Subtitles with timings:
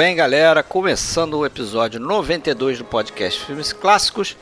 [0.00, 4.34] Bem, galera, começando o episódio 92 do podcast Filmes Clássicos.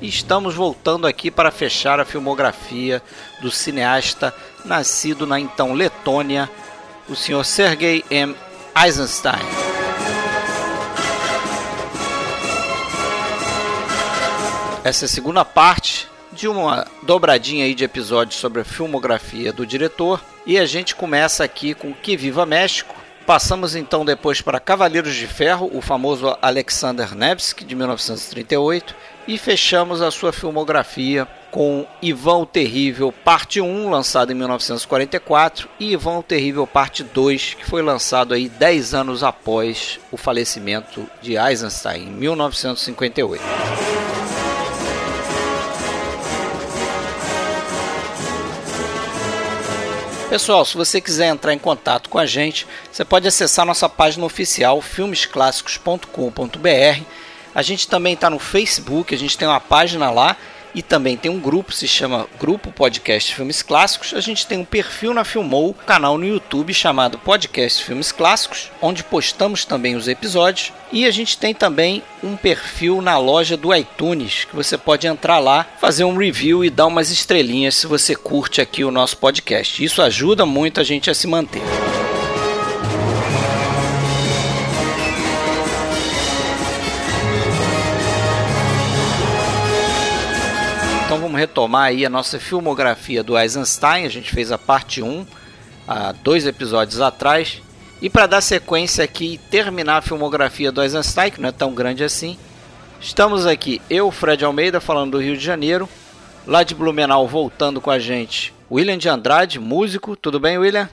[0.00, 3.02] E estamos voltando aqui para fechar a filmografia
[3.42, 4.32] do cineasta
[4.64, 6.48] nascido na então Letônia,
[7.08, 8.36] o senhor Sergei M.
[8.80, 9.42] Eisenstein.
[14.84, 19.66] Essa é a segunda parte de uma dobradinha aí de episódios sobre a filmografia do
[19.66, 20.22] diretor.
[20.46, 22.99] E a gente começa aqui com Que Viva México.
[23.26, 28.94] Passamos então depois para Cavaleiros de Ferro, o famoso Alexander Nevsky, de 1938.
[29.28, 35.92] E fechamos a sua filmografia com Ivan o Terrível, parte 1, lançado em 1944, e
[35.92, 41.36] Ivan o Terrível, parte 2, que foi lançado aí 10 anos após o falecimento de
[41.36, 44.19] Eisenstein, em 1958.
[50.30, 54.24] Pessoal, se você quiser entrar em contato com a gente, você pode acessar nossa página
[54.24, 57.02] oficial filmesclassicos.com.br.
[57.52, 60.36] A gente também está no Facebook, a gente tem uma página lá
[60.74, 64.14] e também tem um grupo, se chama Grupo Podcast Filmes Clássicos.
[64.14, 68.70] A gente tem um perfil na Filmou, um canal no YouTube chamado Podcast Filmes Clássicos,
[68.80, 70.72] onde postamos também os episódios.
[70.92, 75.38] E a gente tem também um perfil na loja do iTunes, que você pode entrar
[75.38, 79.84] lá, fazer um review e dar umas estrelinhas se você curte aqui o nosso podcast.
[79.84, 81.62] Isso ajuda muito a gente a se manter.
[91.40, 94.04] Retomar aí a nossa filmografia do Eisenstein.
[94.04, 95.26] A gente fez a parte 1
[95.88, 97.62] há dois episódios atrás.
[98.00, 101.74] E para dar sequência aqui e terminar a filmografia do Eisenstein, que não é tão
[101.74, 102.38] grande assim,
[103.00, 105.88] estamos aqui, eu, Fred Almeida, falando do Rio de Janeiro,
[106.46, 110.16] lá de Blumenau voltando com a gente, William de Andrade, músico.
[110.16, 110.88] Tudo bem, William?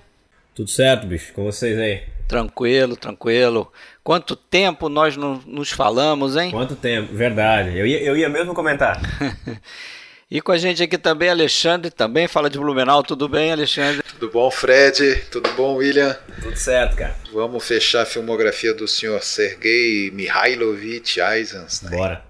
[0.54, 2.04] Tudo certo, bicho, com vocês aí.
[2.28, 3.72] Tranquilo, tranquilo.
[4.04, 6.52] Quanto tempo nós não nos falamos, hein?
[6.52, 7.78] Quanto tempo, verdade.
[7.78, 9.00] Eu ia, eu ia mesmo comentar.
[10.30, 13.02] E com a gente aqui também, Alexandre, também fala de Blumenau.
[13.02, 14.04] Tudo bem, Alexandre?
[14.04, 15.24] Tudo bom, Fred?
[15.32, 16.18] Tudo bom, William?
[16.42, 17.16] Tudo certo, cara.
[17.32, 21.92] Vamos fechar a filmografia do senhor Sergei Mihailovich Eisenstein.
[21.92, 22.26] Bora.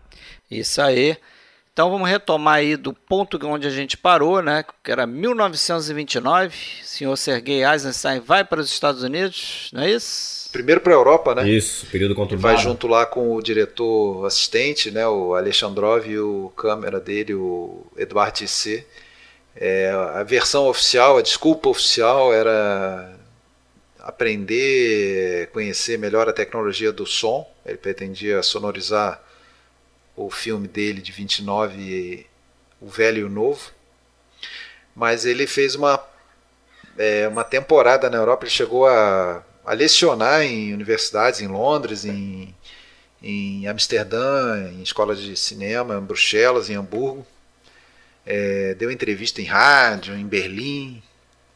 [0.50, 1.18] Isso aí.
[1.74, 4.64] Então vamos retomar aí do ponto onde a gente parou, né?
[4.84, 6.56] Que era 1929.
[6.84, 10.47] O senhor Sergei Eisenstein vai para os Estados Unidos, não é isso?
[10.58, 11.48] Primeiro para a Europa, né?
[11.48, 12.56] Isso, período conturbado.
[12.56, 15.08] Vai junto lá com o diretor assistente, né?
[15.08, 18.84] O Alexandrov e o câmera dele, o Eduardo Tissé.
[19.56, 23.16] É, a versão oficial, a desculpa oficial era
[24.00, 27.48] aprender, conhecer melhor a tecnologia do som.
[27.64, 29.22] Ele pretendia sonorizar
[30.16, 32.26] o filme dele de 29,
[32.82, 33.70] O Velho e o Novo.
[34.96, 36.04] Mas ele fez uma,
[36.98, 42.56] é, uma temporada na Europa, ele chegou a, a lecionar em universidades, em Londres, em,
[43.22, 47.26] em Amsterdã, em escolas de cinema, em Bruxelas, em Hamburgo.
[48.26, 51.04] É, deu entrevista em rádio, em Berlim.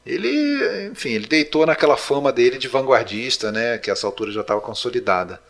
[0.05, 4.61] Ele, enfim, ele deitou naquela fama dele de vanguardista, né, que essa altura já estava
[4.61, 5.41] consolidada,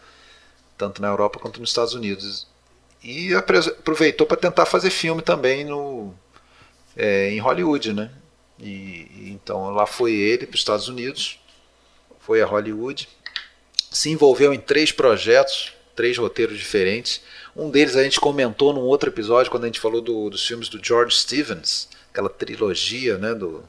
[0.78, 2.47] tanto na Europa quanto nos Estados Unidos
[3.03, 6.13] e aproveitou para tentar fazer filme também no
[6.95, 8.11] é, em Hollywood, né?
[8.59, 11.39] E, então lá foi ele para os Estados Unidos,
[12.21, 13.07] foi a Hollywood,
[13.91, 17.21] se envolveu em três projetos, três roteiros diferentes.
[17.55, 20.69] Um deles a gente comentou num outro episódio quando a gente falou do, dos filmes
[20.69, 23.33] do George Stevens, aquela trilogia, né?
[23.33, 23.63] Do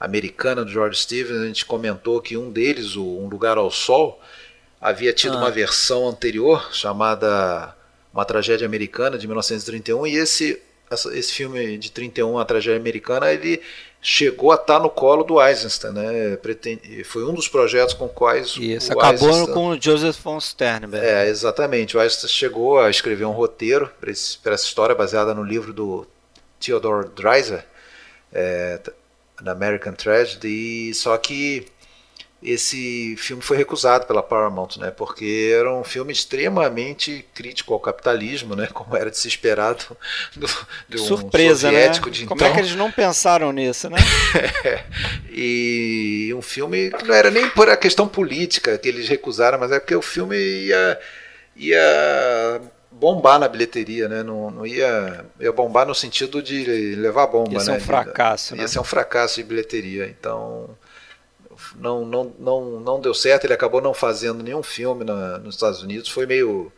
[0.00, 1.40] americana do George Stevens.
[1.40, 4.20] A gente comentou que um deles, o Um Lugar ao Sol,
[4.80, 5.38] havia tido ah.
[5.38, 7.74] uma versão anterior chamada
[8.12, 10.60] uma tragédia americana de 1931 e esse
[11.12, 13.60] esse filme de 31 a tragédia americana ele
[14.00, 16.38] chegou a estar no colo do Eisenstein né?
[17.04, 19.54] Foi um dos projetos com quais isso o acabou Eisenstein...
[19.54, 21.04] com o Joseph von Sternberg.
[21.04, 21.96] É exatamente.
[21.96, 26.06] O Eisenstein chegou a escrever um roteiro para essa história baseada no livro do
[26.60, 27.64] Theodore Dreiser
[28.32, 31.66] é, The American Tragedy só que
[32.40, 34.92] esse filme foi recusado pela Paramount, né?
[34.92, 38.68] Porque era um filme extremamente crítico ao capitalismo, né?
[38.72, 39.74] Como era de se esperar
[40.36, 40.48] do,
[40.88, 41.78] do, Surpresa, um né?
[41.78, 42.14] soviético né?
[42.14, 42.48] de Como então.
[42.48, 43.98] é que eles não pensaram nisso, né?
[45.32, 49.80] e um filme não era nem por a questão política que eles recusaram, mas é
[49.80, 50.98] porque o filme ia
[51.56, 54.22] ia bombar na bilheteria, né?
[54.22, 57.64] Não, não ia, ia bombar no sentido de levar bomba, ia né?
[57.64, 58.68] Ia ser um fracasso, ia né?
[58.68, 60.06] ser um fracasso de bilheteria.
[60.06, 60.70] Então
[61.80, 65.82] não, não, não, não deu certo, ele acabou não fazendo nenhum filme na, nos Estados
[65.82, 66.72] Unidos, foi meio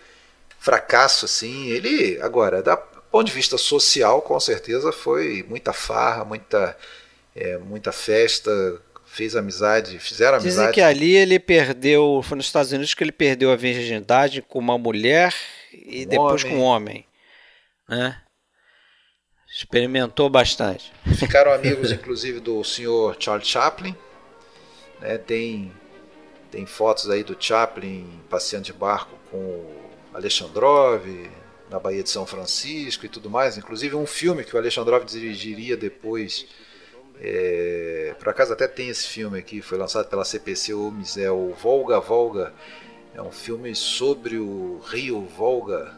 [0.59, 1.69] fracasso assim.
[1.69, 6.77] Ele, agora, da ponto de vista social, com certeza foi muita farra, muita,
[7.35, 8.51] é, muita festa,
[9.05, 10.69] fez amizade, fizeram amizade.
[10.69, 14.59] Dizem que ali ele perdeu, foi nos Estados Unidos que ele perdeu a virgindade com
[14.59, 15.35] uma mulher
[15.73, 16.57] e um depois homem.
[16.57, 17.07] com um homem,
[17.89, 18.21] né?
[19.53, 20.93] Experimentou bastante.
[21.19, 23.97] Ficaram amigos, inclusive, do senhor Charles Chaplin.
[25.01, 25.19] Né?
[25.19, 25.73] Tem,
[26.51, 31.05] tem fotos aí do Chaplin passeando de barco com o Alexandrov
[31.71, 33.57] na Baía de São Francisco e tudo mais.
[33.57, 36.47] Inclusive um filme que o Alexandrov dirigiria depois.
[37.23, 41.53] É, por acaso até tem esse filme aqui, foi lançado pela CPC Omis, é o
[41.53, 42.53] Volga Volga.
[43.15, 45.95] É um filme sobre o rio Volga.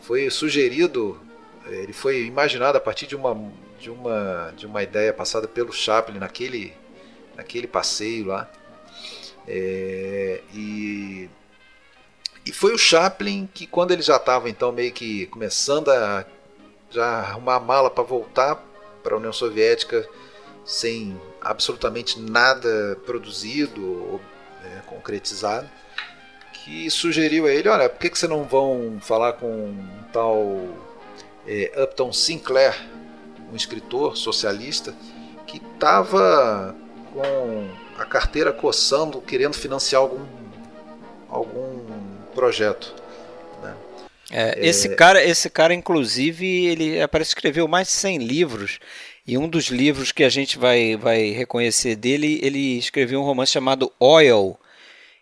[0.00, 1.20] Foi sugerido
[1.66, 3.36] ele foi imaginado a partir de uma,
[3.78, 6.72] de uma, de uma ideia passada pelo Chaplin naquele,
[7.36, 8.50] naquele passeio lá.
[9.46, 11.28] É, e,
[12.46, 16.24] e foi o Chaplin que, quando ele já estava então meio que começando a
[16.90, 18.62] já arrumar a mala para voltar
[19.02, 20.08] para a União Soviética
[20.64, 24.20] sem absolutamente nada produzido ou
[24.64, 25.68] é, concretizado,
[26.52, 30.68] que sugeriu a ele: olha, por que, que você não vão falar com um tal
[31.46, 32.74] é, Upton Sinclair,
[33.52, 34.94] um escritor socialista,
[35.46, 36.74] que estava
[37.12, 37.68] com
[37.98, 40.24] a carteira coçando, querendo financiar algum,
[41.28, 41.78] algum
[42.34, 42.94] projeto.
[43.62, 43.76] Né?
[44.30, 48.78] É, esse cara, esse cara, inclusive, ele parece que escreveu mais de 100 livros.
[49.26, 53.52] E um dos livros que a gente vai, vai reconhecer dele, ele escreveu um romance
[53.52, 54.58] chamado Oil,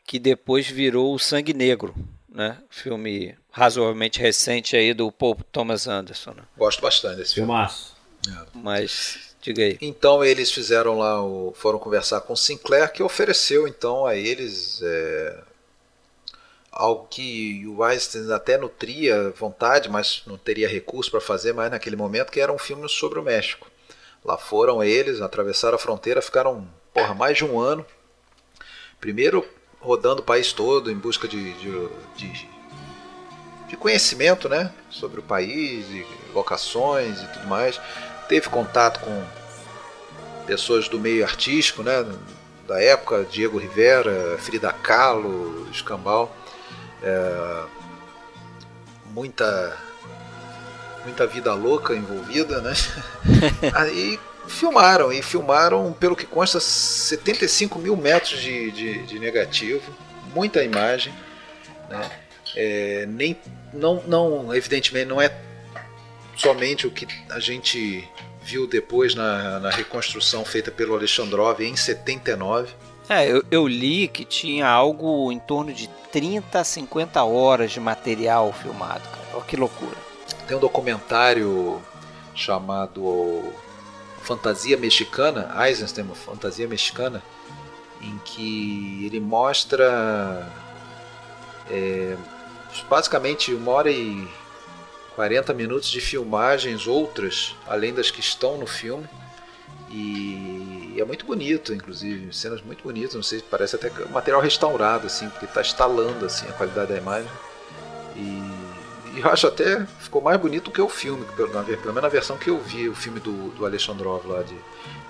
[0.06, 1.94] que depois virou o Sangue Negro,
[2.32, 2.56] né?
[2.70, 6.30] Filme razoavelmente recente aí do Paul Thomas Anderson.
[6.30, 6.42] Né?
[6.56, 7.48] Gosto bastante desse filme.
[7.48, 7.94] Filmaço.
[8.26, 8.46] É.
[8.54, 9.78] Mas diga aí.
[9.80, 15.38] Então eles fizeram lá, o, foram conversar com Sinclair, que ofereceu então a eles é,
[16.70, 21.96] algo que o Weinstein até nutria vontade, mas não teria recurso para fazer mais naquele
[21.96, 23.68] momento, que era um filme sobre o México.
[24.24, 27.84] Lá foram eles, atravessaram a fronteira, ficaram porra, mais de um ano.
[29.00, 29.46] Primeiro
[29.80, 32.50] rodando o país todo em busca de, de, de
[33.70, 36.04] de conhecimento né, sobre o país, e
[36.34, 37.80] locações e tudo mais.
[38.30, 39.24] Teve contato com
[40.46, 42.06] pessoas do meio artístico, né,
[42.68, 46.32] da época, Diego Rivera, Frida Kahlo, Escambau.
[47.02, 47.62] É,
[49.06, 49.76] muita
[51.04, 52.72] muita vida louca envolvida, né?
[53.74, 54.16] Aí
[54.46, 59.92] filmaram, e filmaram, pelo que consta, 75 mil metros de, de, de negativo,
[60.32, 61.12] muita imagem,
[61.88, 62.08] né?
[62.54, 63.36] É, nem,
[63.72, 65.49] não, não, evidentemente, não é
[66.40, 68.08] somente o que a gente
[68.42, 72.72] viu depois na, na reconstrução feita pelo Alexandrov em 79.
[73.08, 77.80] É, eu, eu, li que tinha algo em torno de 30 a 50 horas de
[77.80, 79.26] material filmado, cara.
[79.34, 79.96] Olha que loucura.
[80.46, 81.82] Tem um documentário
[82.34, 83.52] chamado
[84.22, 87.22] Fantasia Mexicana, Eisenstein, Fantasia Mexicana,
[88.00, 90.48] em que ele mostra
[91.68, 92.16] é,
[92.88, 94.26] basicamente uma hora e
[95.20, 99.06] 40 minutos de filmagens, outras, além das que estão no filme.
[99.90, 105.28] E é muito bonito, inclusive, cenas muito bonitas, não sei, parece até material restaurado, assim,
[105.28, 107.30] porque está estalando assim, a qualidade da imagem.
[108.16, 108.20] E,
[109.14, 112.08] e, eu acho até ficou mais bonito que o filme, pelo, na, pelo menos na
[112.08, 114.56] versão que eu vi, o filme do, do Alexandrov lá de,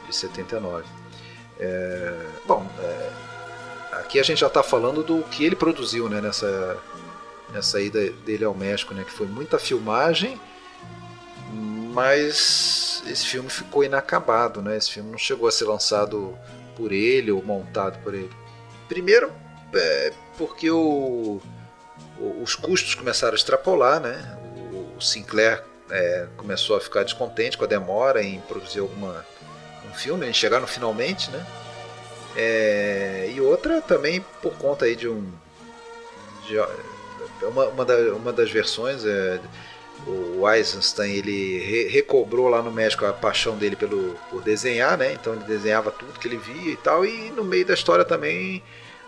[0.09, 0.83] de 79.
[1.61, 3.11] É, bom, é,
[3.93, 6.77] aqui a gente já está falando do que ele produziu né, nessa,
[7.53, 9.05] nessa ida dele ao México, né?
[9.05, 10.41] Que foi muita filmagem,
[11.93, 14.77] mas esse filme ficou inacabado, né?
[14.77, 16.37] Esse filme não chegou a ser lançado
[16.77, 18.31] por ele ou montado por ele.
[18.89, 19.31] Primeiro,
[19.75, 21.41] é, porque o,
[22.19, 24.39] o, os custos começaram a extrapolar, né?
[24.97, 29.25] O, Sinclair é, começou a ficar descontente com a demora em produzir alguma
[29.89, 31.45] um filme, em chegar no finalmente, né?
[32.37, 35.33] É, e outra também por conta aí de um
[36.47, 36.57] de,
[37.43, 39.41] uma, uma, da, uma das versões é
[40.07, 45.13] o Eisenstein ele re, recobrou lá no México a paixão dele pelo, por desenhar, né?
[45.13, 48.63] Então ele desenhava tudo que ele via e tal, e no meio da história também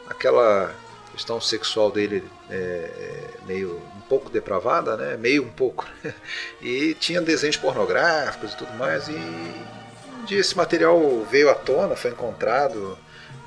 [0.06, 0.74] aquela
[1.12, 5.16] questão sexual dele é, é meio um pouco depravada, né?
[5.16, 5.86] Meio um pouco.
[6.60, 11.96] e tinha desenhos pornográficos e tudo mais, e um dia esse material veio à tona,
[11.96, 12.98] foi encontrado,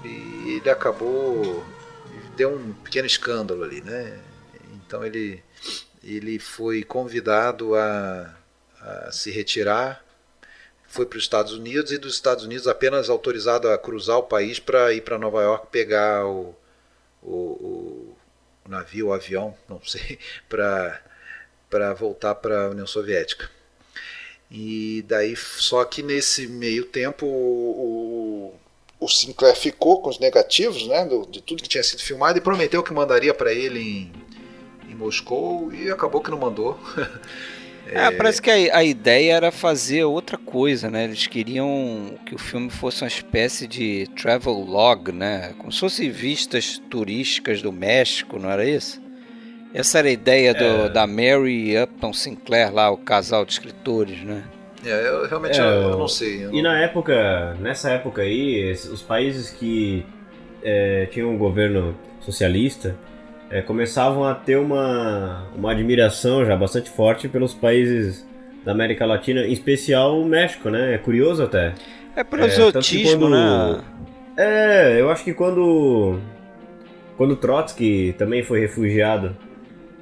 [0.03, 1.63] e ele acabou.
[2.35, 4.19] deu um pequeno escândalo ali, né?
[4.85, 5.43] Então ele,
[6.03, 8.35] ele foi convidado a,
[8.79, 10.03] a se retirar,
[10.87, 14.59] foi para os Estados Unidos e dos Estados Unidos apenas autorizado a cruzar o país
[14.59, 16.55] para ir para Nova York pegar o,
[17.21, 18.15] o,
[18.65, 21.01] o, navio, o avião, não sei, para
[21.69, 23.49] para voltar para a União Soviética.
[24.49, 28.53] E daí, só que nesse meio tempo, o,
[28.99, 32.41] o Sinclair ficou com os negativos, né, do, de tudo que tinha sido filmado e
[32.41, 34.13] prometeu que mandaria para ele em,
[34.95, 36.79] em Moscou e acabou que não mandou.
[37.87, 41.03] É, parece que a, a, ideia era fazer outra coisa, né?
[41.03, 45.53] Eles queriam que o filme fosse uma espécie de travel log, né?
[45.59, 48.99] Como se fossem vistas turísticas do México, não era isso?
[49.71, 50.89] Essa era a ideia do, é.
[50.89, 54.43] da Mary Upton Sinclair lá, o casal de escritores, né?
[54.83, 56.45] É, eu realmente é, eu, eu, não sei.
[56.45, 60.03] Eu e na época, nessa época aí, os países que
[60.63, 62.95] é, tinham um governo socialista
[63.49, 68.25] é, começavam a ter uma, uma admiração já bastante forte pelos países
[68.63, 70.95] da América Latina, em especial o México, né?
[70.95, 71.73] É curioso até.
[72.15, 73.81] É por é, exotismo, né?
[74.37, 76.19] É, eu acho que quando
[77.15, 79.35] quando Trotsky também foi refugiado,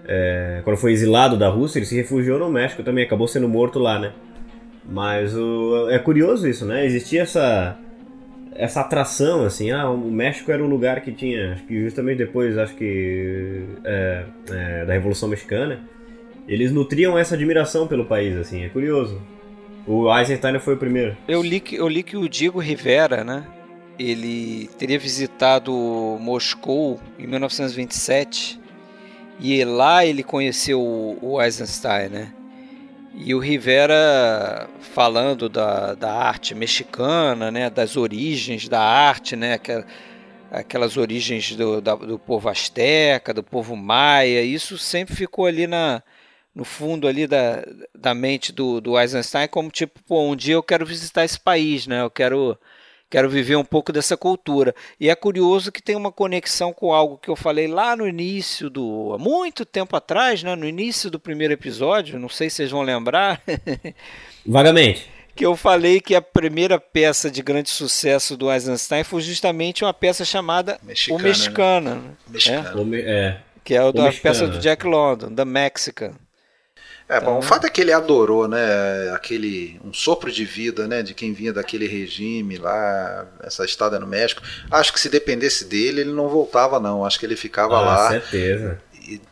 [0.07, 3.79] é, quando foi exilado da Rússia, ele se refugiou no México também, acabou sendo morto
[3.79, 4.13] lá, né?
[4.85, 6.85] Mas o, é curioso isso, né?
[6.85, 7.77] Existia essa
[8.55, 12.57] essa atração, assim, ah, o México era um lugar que tinha, acho que justamente depois,
[12.57, 15.81] acho que é, é, da Revolução Mexicana,
[16.47, 19.21] eles nutriam essa admiração pelo país, assim, é curioso.
[19.85, 21.17] O Eisenstein foi o primeiro.
[21.27, 23.45] Eu li que, eu li que o Diego Rivera, né,
[23.99, 25.71] ele teria visitado
[26.19, 28.59] Moscou em 1927
[29.39, 32.33] e lá ele conheceu o Eisenstein, né?
[33.15, 39.59] E o Rivera falando da, da arte mexicana, né, das origens da arte, né,
[40.51, 46.01] aquelas origens do, da, do povo asteca, do povo maia, isso sempre ficou ali na,
[46.55, 50.63] no fundo ali da, da mente do, do Eisenstein como tipo, pô, um dia eu
[50.63, 52.57] quero visitar esse país, né, eu quero
[53.13, 54.73] quero viver um pouco dessa cultura.
[54.99, 58.71] E é curioso que tem uma conexão com algo que eu falei lá no início
[58.71, 59.13] do.
[59.13, 60.55] há muito tempo atrás, né?
[60.55, 63.39] no início do primeiro episódio, não sei se vocês vão lembrar.
[64.43, 65.07] Vagamente.
[65.35, 69.93] que eu falei que a primeira peça de grande sucesso do Eisenstein foi justamente uma
[69.93, 71.95] peça chamada Mexicana, O Mexicana.
[71.95, 72.01] Né?
[72.29, 72.97] Mexicana.
[72.97, 72.99] É?
[72.99, 73.37] É.
[73.63, 76.15] Que é a da peça do Jack London, The Mexican.
[77.07, 81.03] É, bom, o fato é que ele adorou, né, aquele um sopro de vida, né,
[81.03, 84.41] de quem vinha daquele regime lá, essa estada no México.
[84.71, 87.05] Acho que se dependesse dele, ele não voltava não.
[87.05, 88.09] Acho que ele ficava ah, lá.
[88.09, 88.79] certeza.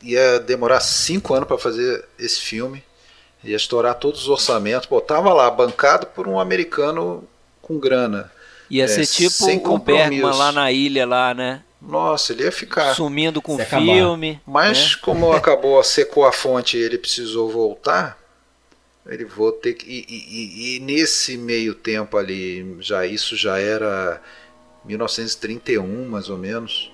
[0.04, 2.84] Ia demorar cinco anos para fazer esse filme.
[3.44, 4.86] Ia estourar todos os orçamentos.
[4.86, 7.24] Pô, tava lá bancado por um americano
[7.62, 8.30] com grana.
[8.70, 11.62] Ia é, ser tipo o Bergman lá na ilha lá, né?
[11.82, 12.94] Nossa, ele ia ficar.
[12.94, 14.40] Sumindo com o filme.
[14.46, 14.98] Mas, né?
[15.02, 18.20] como acabou, secou a fonte e ele precisou voltar,
[19.08, 19.90] ele vou ter que.
[19.90, 24.22] E, e, e, nesse meio tempo ali, já isso já era
[24.86, 26.92] 1931, mais ou menos.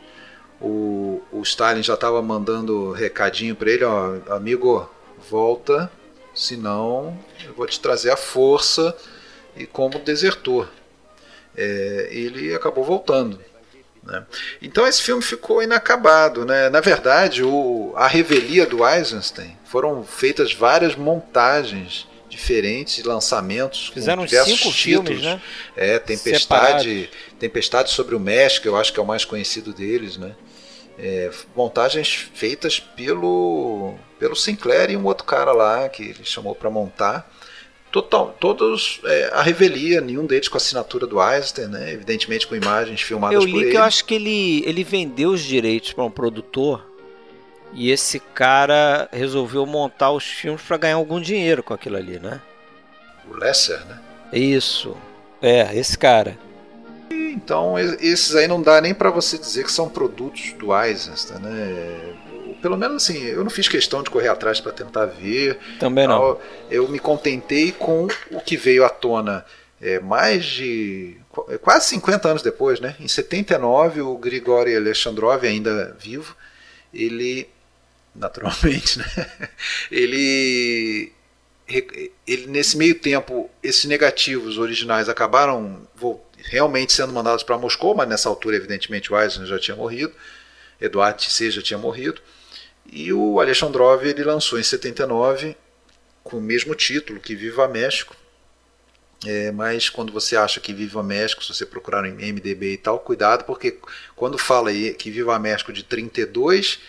[0.60, 4.89] O, o Stalin já estava mandando recadinho para ele: ó, amigo,
[5.29, 5.91] volta,
[6.34, 8.96] senão eu vou te trazer a força
[9.56, 10.70] e como desertor.
[11.56, 13.39] É, ele acabou voltando.
[14.08, 14.26] Né?
[14.62, 16.46] Então esse filme ficou inacabado.
[16.46, 16.70] Né?
[16.70, 23.90] Na verdade, o, a revelia do Eisenstein foram feitas várias montagens diferentes, lançamentos.
[23.94, 24.76] Fizeram cinco títulos.
[24.78, 25.42] filmes, né?
[25.76, 30.34] É, Tempestade, Tempestade sobre o México, eu acho que é o mais conhecido deles, né?
[31.00, 36.72] É, montagens feitas pelo, pelo Sinclair e um outro cara lá que ele chamou para
[36.72, 37.30] montar
[38.01, 41.94] total, todos é, a revelia, nenhum deles com a assinatura do Einstein, né?
[41.94, 43.58] evidentemente com imagens filmadas eu por ele.
[43.58, 46.86] Eu li que eu acho que ele, ele vendeu os direitos para um produtor
[47.74, 52.39] e esse cara resolveu montar os filmes para ganhar algum dinheiro com aquilo ali, né?
[53.30, 54.00] O Lesser, né?
[54.32, 54.96] Isso.
[55.42, 56.38] É, esse cara.
[57.10, 62.16] Então, esses aí não dá nem para você dizer que são produtos do Eisenstein, né?
[62.62, 65.60] Pelo menos assim, eu não fiz questão de correr atrás para tentar ver.
[65.80, 66.40] Também não.
[66.70, 69.46] Eu me contentei com o que veio à tona
[69.82, 71.18] é, mais de
[71.62, 72.96] quase 50 anos depois, né?
[73.00, 76.36] Em 79, o Grigori Alexandrov, ainda vivo,
[76.94, 77.48] ele
[78.16, 79.06] naturalmente, né?
[79.92, 81.14] Ele
[82.26, 85.86] ele nesse meio tempo, esses negativos originais acabaram
[86.46, 90.14] realmente sendo mandados para Moscou, mas nessa altura, evidentemente, o já tinha morrido,
[90.80, 92.22] Eduardo Tisset já tinha morrido.
[92.91, 95.56] E o Alexandrov ele lançou em 79
[96.24, 98.15] com o mesmo título, que Viva México.
[99.25, 103.00] É, mas quando você acha que Viva México, se você procurar no MDB e tal,
[103.00, 103.79] cuidado, porque
[104.15, 106.79] quando fala aí que Viva México de 32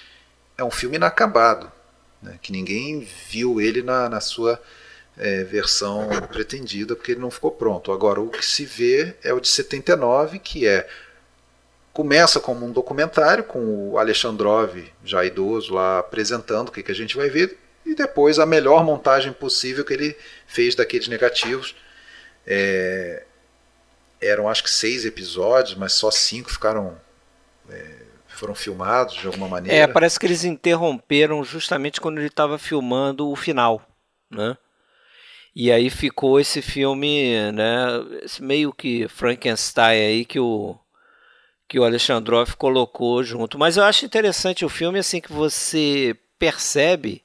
[0.59, 1.73] é um filme inacabado,
[2.23, 4.61] né, que ninguém viu ele na, na sua
[5.17, 7.93] é, versão pretendida, porque ele não ficou pronto.
[7.93, 10.89] Agora, o que se vê é o de 79, que é
[11.99, 16.95] Começa como um documentário com o Alexandrov, já idoso, lá apresentando o que, que a
[16.95, 21.75] gente vai ver, e depois a melhor montagem possível que ele fez daqueles negativos.
[22.47, 23.25] É...
[24.21, 26.97] eram acho que seis episódios, mas só cinco ficaram
[27.69, 27.95] é,
[28.29, 29.77] foram filmados de alguma maneira.
[29.77, 33.83] É, parece que eles interromperam justamente quando ele estava filmando o final,
[34.31, 34.57] né?
[35.53, 37.89] E aí ficou esse filme, né?
[38.23, 40.79] Esse meio que Frankenstein aí que o
[41.69, 43.59] que o Alexandrov colocou junto.
[43.59, 47.23] Mas eu acho interessante o filme assim que você percebe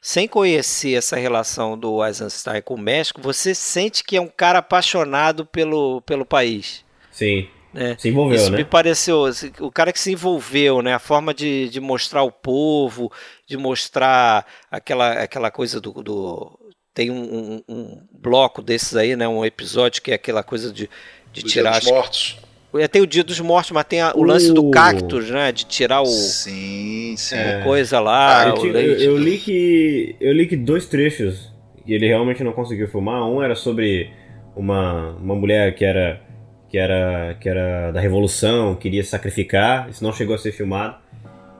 [0.00, 4.60] sem conhecer essa relação do Eisenstein com o México, você sente que é um cara
[4.60, 6.84] apaixonado pelo, pelo país.
[7.10, 7.48] Sim.
[7.72, 7.96] Né?
[7.98, 8.58] Se envolveu, Isso né?
[8.58, 10.94] me pareceu, assim, o cara que se envolveu, né?
[10.94, 13.10] A forma de, de mostrar o povo,
[13.46, 16.58] de mostrar aquela, aquela coisa do, do
[16.94, 19.28] tem um, um, um, bloco desses aí, né?
[19.28, 20.88] Um episódio que é aquela coisa de,
[21.32, 21.78] de tirar.
[21.82, 22.38] Os mortos.
[22.78, 24.70] É, tem o Dia dos Mortos, mas tem a, o lance do uh.
[24.70, 25.52] cactus, né?
[25.52, 26.06] De tirar o.
[26.06, 27.36] Sim, sim.
[27.36, 27.60] É.
[27.62, 28.44] Coisa lá.
[28.44, 30.16] Ah, eu, eu, eu, li que.
[30.20, 31.52] Eu li que dois trechos
[31.86, 33.28] e ele realmente não conseguiu filmar.
[33.28, 34.10] Um era sobre
[34.54, 36.20] uma, uma mulher que era.
[36.68, 40.96] Que era, que era da revolução, queria se sacrificar, isso não chegou a ser filmado.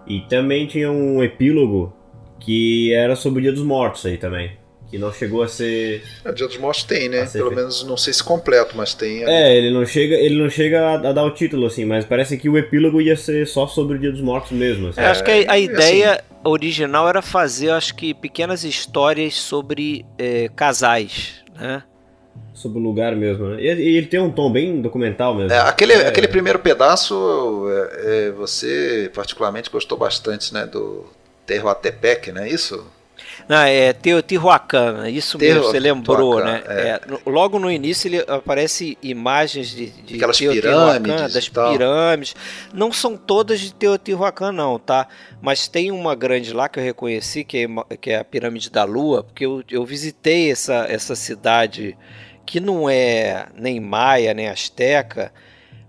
[0.05, 1.95] E também tinha um epílogo
[2.41, 4.59] que era sobre o Dia dos Mortos aí também
[4.91, 6.03] que não chegou a ser.
[6.25, 7.27] O Dia dos Mortos tem, né?
[7.27, 7.55] Pelo feito.
[7.55, 9.25] menos não sei se completo, mas tem.
[9.25, 12.37] É, ele não chega, ele não chega a, a, dar o título assim, mas parece
[12.37, 14.89] que o epílogo ia ser só sobre o Dia dos Mortos mesmo.
[14.89, 15.01] Assim.
[15.01, 20.05] É, acho que a, a ideia assim, original era fazer, acho que pequenas histórias sobre
[20.19, 21.83] é, casais, né?
[22.55, 23.61] Sobre o lugar mesmo, né?
[23.61, 25.53] E, e, ele tem um tom bem documental mesmo.
[25.53, 30.65] É, aquele, é, aquele primeiro pedaço, é, é, você particularmente gostou bastante, né?
[30.65, 31.05] Do
[31.45, 32.87] Terroatepec, não é isso?
[33.49, 36.63] Não, é Teotihuacan, isso mesmo, você lembrou, né?
[36.67, 36.89] É.
[36.89, 42.35] É, logo no início ele aparece imagens de, de Aquelas pirâmides das pirâmides.
[42.75, 45.07] Não são todas de Teotihuacan, não, tá?
[45.41, 48.83] Mas tem uma grande lá que eu reconheci, que é, que é a Pirâmide da
[48.83, 51.97] Lua, porque eu, eu visitei essa, essa cidade
[52.45, 55.33] que não é nem maia, nem asteca,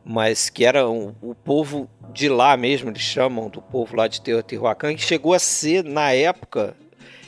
[0.05, 4.21] mas que era um, o povo de lá mesmo, eles chamam do povo lá de
[4.21, 6.75] Teotihuacan, que chegou a ser, na época,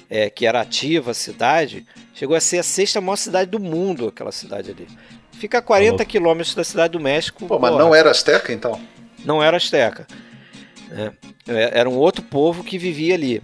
[0.09, 4.07] é, que era ativa a cidade, chegou a ser a sexta maior cidade do mundo,
[4.07, 4.87] aquela cidade ali.
[5.31, 7.45] Fica a 40 quilômetros da cidade do México.
[7.45, 8.81] Pô, mas não era Azteca então?
[9.23, 10.05] Não era Azteca.
[10.91, 13.41] É, era um outro povo que vivia ali.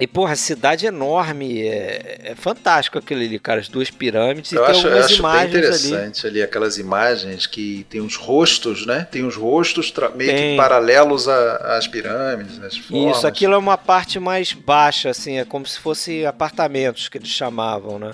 [0.00, 4.64] E, porra, cidade enorme, é, é fantástico aquele ali, cara, as duas pirâmides eu e
[4.64, 6.36] acho, tem algumas eu acho imagens bem interessante ali.
[6.36, 6.42] ali.
[6.42, 9.06] aquelas imagens que tem uns rostos, né?
[9.10, 10.52] Tem uns rostos meio tem.
[10.52, 12.68] que paralelos às pirâmides, né?
[13.10, 17.28] Isso, aquilo é uma parte mais baixa, assim, é como se fosse apartamentos que eles
[17.28, 18.12] chamavam, né?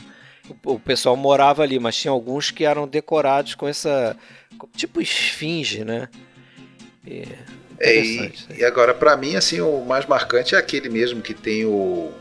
[0.64, 4.16] O, o pessoal morava ali, mas tinha alguns que eram decorados com essa,
[4.76, 6.08] tipo esfinge, né?
[7.06, 7.22] E...
[7.78, 11.64] É, e, e, agora, para mim, assim, o mais marcante é aquele mesmo que tem
[11.64, 12.12] o.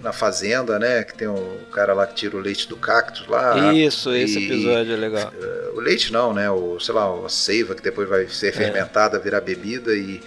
[0.00, 1.04] Na fazenda, né?
[1.04, 3.72] Que tem o cara lá que tira o leite do cactus lá.
[3.72, 5.32] Isso, e, esse episódio é legal.
[5.74, 6.50] O leite não, né?
[6.50, 8.52] O, sei lá, a seiva que depois vai ser é.
[8.52, 10.20] fermentada, virar bebida e,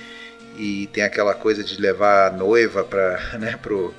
[0.58, 3.94] e tem aquela coisa de levar a noiva para né, pro,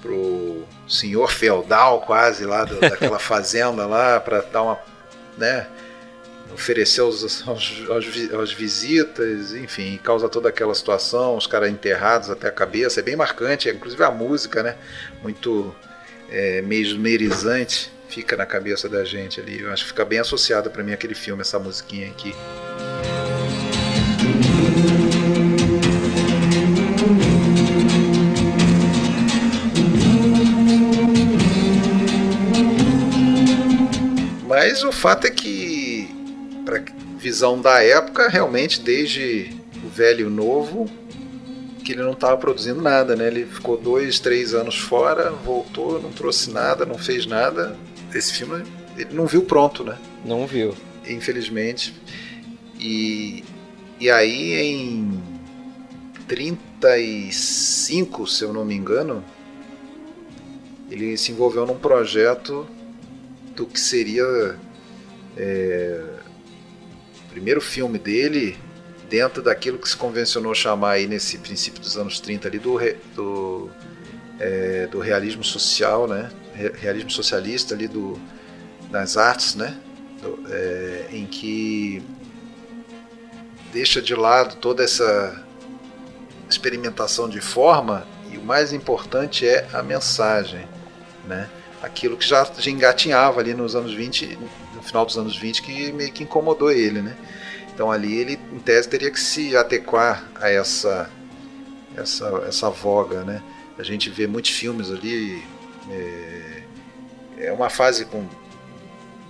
[0.00, 4.78] pro senhor feudal quase lá do, daquela fazenda lá para dar uma,
[5.36, 5.66] né?
[6.52, 12.48] Oferecer aos, aos, aos, aos, visitas, enfim, causa toda aquela situação, os caras enterrados até
[12.48, 14.76] a cabeça, é bem marcante, é, inclusive a música, né?
[15.22, 15.74] Muito
[16.30, 19.60] é, mesmerizante, fica na cabeça da gente ali.
[19.60, 22.34] Eu acho que fica bem associado para mim aquele filme, essa musiquinha aqui.
[34.46, 35.57] Mas o fato é que
[37.18, 39.50] visão da época, realmente desde
[39.84, 40.88] o velho e o novo,
[41.84, 43.26] que ele não estava produzindo nada, né?
[43.26, 47.76] Ele ficou dois, três anos fora, voltou, não trouxe nada, não fez nada.
[48.14, 48.64] Esse filme
[48.96, 49.98] ele não viu pronto, né?
[50.24, 50.74] Não viu.
[51.06, 51.94] Infelizmente.
[52.78, 53.44] E,
[53.98, 55.22] e aí em
[56.26, 59.24] 35, se eu não me engano,
[60.90, 62.66] ele se envolveu num projeto
[63.56, 64.56] do que seria
[65.36, 66.17] é,
[67.38, 68.58] primeiro filme dele
[69.08, 72.76] dentro daquilo que se convencionou chamar aí nesse princípio dos anos 30 ali do,
[73.14, 73.70] do,
[74.40, 76.30] é, do realismo social, né?
[76.74, 78.20] Realismo socialista ali do,
[78.90, 79.78] das artes, né?
[80.20, 82.02] Do, é, em que
[83.72, 85.40] deixa de lado toda essa
[86.50, 90.66] experimentação de forma e o mais importante é a mensagem,
[91.24, 91.48] né?
[91.80, 94.50] Aquilo que já, já engatinhava ali nos anos 20 no
[94.88, 97.16] final dos anos 20 que meio que incomodou ele, né?
[97.72, 101.08] Então ali ele, em tese, teria que se adequar a essa,
[101.96, 103.42] essa, essa voga, né?
[103.78, 105.44] A gente vê muitos filmes ali,
[105.88, 106.62] é,
[107.38, 108.26] é uma fase com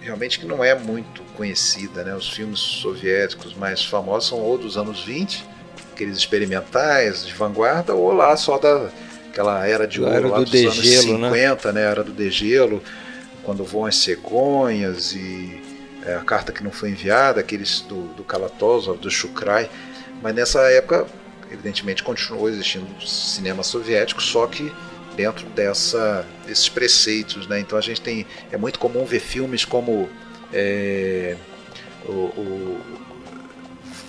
[0.01, 2.15] realmente que não é muito conhecida, né?
[2.15, 5.45] Os filmes soviéticos mais famosos são ou dos anos 20,
[5.93, 8.91] aqueles experimentais de vanguarda, ou lá só da
[9.31, 11.81] aquela era de ouro era lá do dos degelo, anos 50, né?
[11.81, 11.91] né?
[11.91, 12.83] Era do degelo,
[13.49, 15.59] quando voam as cegonhas e
[16.05, 19.71] é, a carta que não foi enviada, aqueles do, do Kalatozov, do Shukrai.
[20.23, 21.07] Mas nessa época,
[21.51, 24.71] evidentemente, continuou existindo cinema soviético, só que
[25.17, 27.47] dentro dessa, desses preceitos.
[27.47, 27.61] Né?
[27.61, 28.27] Então a gente tem.
[28.53, 30.11] É muito comum ver filmes como
[30.53, 31.35] é,
[32.05, 32.81] o, o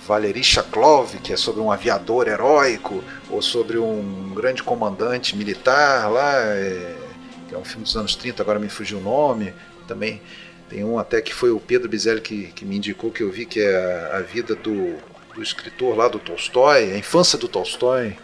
[0.06, 6.34] Valery Shaklov, que é sobre um aviador heróico, ou sobre um grande comandante militar lá,
[6.44, 7.09] é,
[7.50, 9.52] que é um filme dos anos 30, agora me fugiu o nome.
[9.88, 10.22] Também
[10.68, 13.44] tem um até que foi o Pedro Bizelli que, que me indicou que eu vi,
[13.44, 14.96] que é a, a vida do,
[15.34, 18.16] do escritor lá do Tolstói, a infância do Tolstói.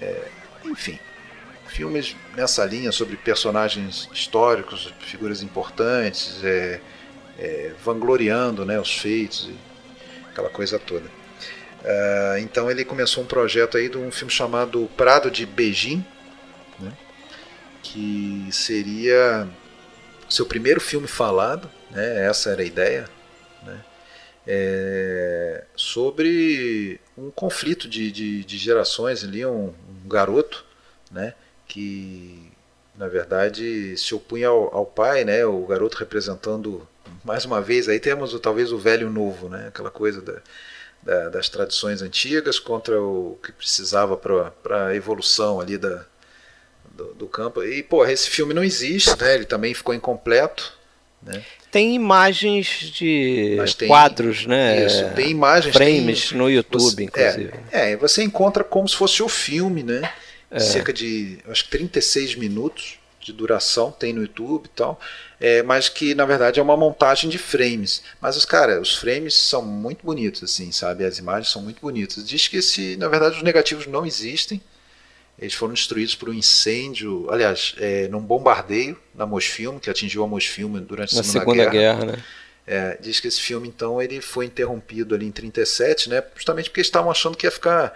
[0.00, 0.28] É,
[0.64, 0.98] enfim,
[1.68, 6.80] filmes nessa linha sobre personagens históricos, figuras importantes, é,
[7.38, 9.48] é, vangloriando né, os feitos,
[10.32, 11.06] aquela coisa toda.
[11.84, 16.02] Uh, então ele começou um projeto aí de um filme chamado Prado de Beijing,
[16.80, 16.90] né,
[17.84, 19.46] que seria
[20.28, 23.08] seu primeiro filme falado, né, essa era a ideia,
[23.62, 23.84] né,
[24.46, 30.64] é, sobre um conflito de, de, de gerações ali, um, um, garoto,
[31.10, 31.34] né,
[31.68, 32.50] que
[32.96, 36.88] na verdade se opunha ao, ao, pai, né, o garoto representando
[37.22, 40.40] mais uma vez aí temos talvez o velho novo, né, aquela coisa da,
[41.02, 46.06] da, das tradições antigas contra o que precisava para a evolução ali da,
[46.96, 47.62] do, do, campo.
[47.62, 50.72] E pô, esse filme não existe, né, ele também ficou incompleto,
[51.22, 51.42] né.
[51.70, 54.86] Tem imagens de tem, quadros, né?
[54.86, 57.50] Isso, tem imagens, frames tem, no YouTube, você, inclusive.
[57.72, 60.08] É, é, você encontra como se fosse o filme, né?
[60.50, 60.60] É.
[60.60, 65.00] Cerca de, acho que 36 minutos de duração tem no YouTube e tal,
[65.40, 68.02] é, mas que na verdade é uma montagem de frames.
[68.20, 71.04] Mas os cara, os frames são muito bonitos, assim, sabe?
[71.04, 72.24] As imagens são muito bonitas.
[72.28, 74.60] Diz que esse, na verdade, os negativos não existem.
[75.38, 80.28] Eles foram destruídos por um incêndio, aliás, é, num bombardeio na Mosfilm, que atingiu a
[80.28, 82.00] Mosfilm durante a na Segunda, Segunda Guerra.
[82.00, 82.24] Guerra né?
[82.66, 86.22] É, diz que esse filme então ele foi interrompido ali em 37, né?
[86.34, 87.92] Justamente porque estavam achando que ia ficar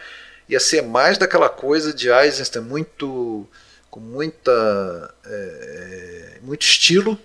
[0.46, 3.46] ia ser mais daquela coisa de Eisenstein muito
[3.90, 7.18] com muita é, é muito estilo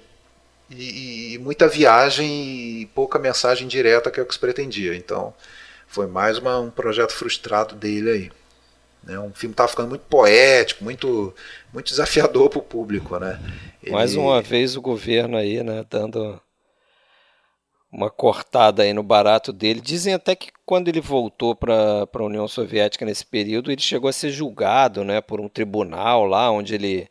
[0.69, 4.95] e, e, muita viagem e pouca mensagem direta que é o que se pretendia.
[4.95, 5.33] Então
[5.87, 8.31] foi mais uma, um projeto frustrado dele aí.
[9.03, 9.19] Né?
[9.19, 11.33] Um filme estava ficando muito poético, muito,
[11.73, 13.17] muito desafiador para o público.
[13.19, 13.39] Né?
[13.81, 13.91] Ele...
[13.91, 16.39] Mais uma vez o governo aí, né, dando
[17.91, 19.79] uma cortada aí no barato dele.
[19.79, 24.13] Dizem até que quando ele voltou para a União Soviética nesse período, ele chegou a
[24.13, 27.07] ser julgado né, por um tribunal lá, onde ele,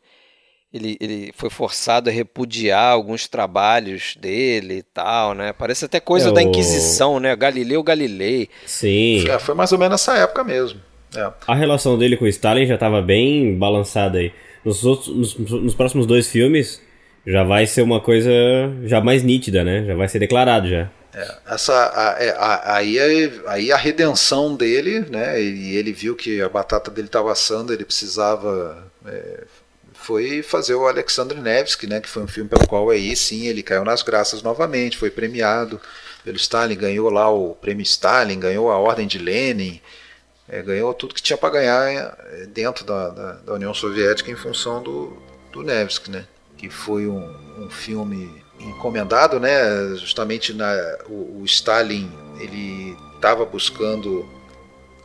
[0.73, 5.53] ele, ele foi forçado a repudiar alguns trabalhos dele e tal, né?
[5.53, 7.37] Parece até coisa é, da Inquisição, né?
[7.37, 8.49] Galileu Galilei.
[8.67, 9.29] Sim.
[9.29, 10.81] É, foi mais ou menos nessa época mesmo.
[11.15, 11.31] É.
[11.47, 14.33] A relação dele com o Stalin já estava bem balançada aí.
[14.65, 16.81] Nos, outros, nos, nos, próximos dois filmes
[17.27, 18.31] já vai ser uma coisa
[18.85, 19.85] já mais nítida, né?
[19.85, 20.89] Já vai ser declarado já.
[21.15, 25.41] É, essa, a, é, a, aí, a, aí a redenção dele, né?
[25.41, 29.45] Ele, ele viu que a batata dele estava assando, ele precisava é,
[29.93, 32.01] foi fazer o Alexandre Nevsky, né?
[32.01, 35.81] Que foi um filme pelo qual aí sim ele caiu nas graças novamente, foi premiado
[36.25, 39.81] pelo Stalin, ganhou lá o prêmio Stalin, ganhou a ordem de Lenin
[40.53, 44.37] é, ganhou tudo que tinha para ganhar é, dentro da, da, da, União Soviética em
[44.37, 45.17] função do,
[45.51, 46.27] do Nevsky, né?
[46.59, 47.25] que foi um,
[47.59, 49.97] um filme encomendado, né?
[49.97, 50.71] justamente na,
[51.09, 54.29] o, o Stalin ele estava buscando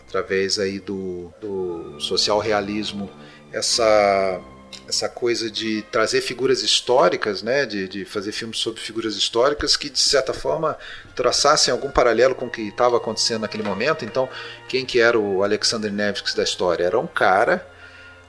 [0.05, 3.09] através aí do, do social realismo
[3.53, 4.41] essa
[4.87, 9.89] essa coisa de trazer figuras históricas, né, de, de fazer filmes sobre figuras históricas que
[9.89, 10.77] de certa forma
[11.15, 14.05] traçassem algum paralelo com o que estava acontecendo naquele momento.
[14.05, 14.29] Então,
[14.69, 16.85] quem que era o Alexander Nevsky da história?
[16.85, 17.67] Era um cara,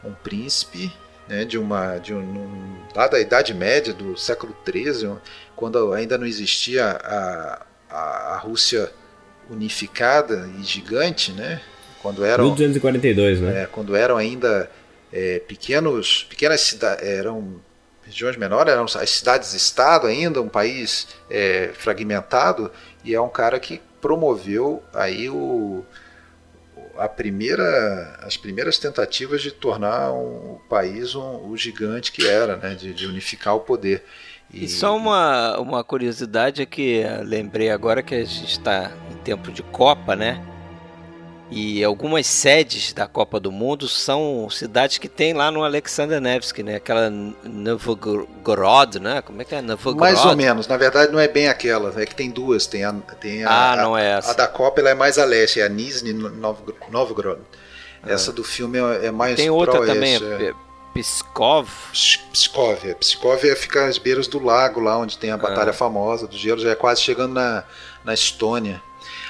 [0.04, 0.92] um príncipe,
[1.28, 5.16] né, de uma de um, lá da Idade Média do século XIII,
[5.54, 8.90] quando ainda não existia a, a, a Rússia
[9.48, 11.60] unificada e gigante, né?
[12.02, 13.62] Quando eram 1242, né?
[13.62, 14.70] É, quando eram ainda
[15.12, 17.60] é, pequenos, pequenas cidades, eram
[18.04, 22.70] regiões menores, eram as cidades-estado ainda, um país é, fragmentado,
[23.04, 25.84] e é um cara que promoveu aí o,
[26.96, 32.56] a primeira, as primeiras tentativas de tornar um, o país um, o gigante que era,
[32.56, 34.04] né, de, de unificar o poder.
[34.50, 39.16] E, e, só uma, uma curiosidade é que lembrei agora que a gente está em
[39.16, 40.42] tempo de Copa, né?
[41.50, 46.62] E algumas sedes da Copa do Mundo são cidades que tem lá no Alexander Nevsky,
[46.62, 46.76] né?
[46.76, 47.10] Aquela
[47.42, 49.22] Novgorod, né?
[49.22, 49.62] Como é que é?
[49.62, 49.98] Novgorod?
[49.98, 50.68] Mais ou menos.
[50.68, 51.92] Na verdade, não é bem aquela.
[52.00, 52.66] É que tem duas.
[52.66, 54.32] Tem a, tem a, ah, não é essa.
[54.32, 57.40] A, da Copa ela é mais a leste, é a Nizhny Novgorod.
[58.02, 58.12] Ah.
[58.12, 60.52] Essa do filme é, é mais Tem outra também, é
[60.94, 61.68] Pskov.
[62.32, 62.94] Pskov, é.
[62.94, 65.74] Pskov é ficar às beiras do lago, lá onde tem a batalha ah.
[65.74, 67.64] famosa do gelo, já é quase chegando na,
[68.04, 68.82] na Estônia.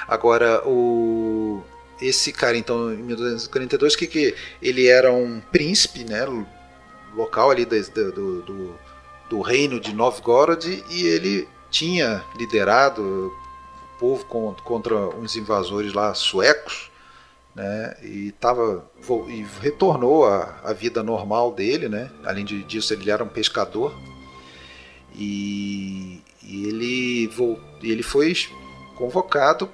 [0.08, 1.62] Agora, o
[2.00, 6.24] esse cara, então, em 1242, que, que ele era um príncipe, né,
[7.14, 8.74] local ali do, do, do,
[9.28, 14.24] do reino de Novgorod, e ele tinha liderado o povo
[14.64, 16.90] contra uns invasores lá suecos,
[17.54, 18.88] né, e tava
[19.28, 22.08] e retornou à, vida normal dele, né?
[22.24, 23.92] Além disso, ele era um pescador
[25.12, 27.30] e, e ele
[27.82, 28.32] ele foi
[28.94, 29.68] convocado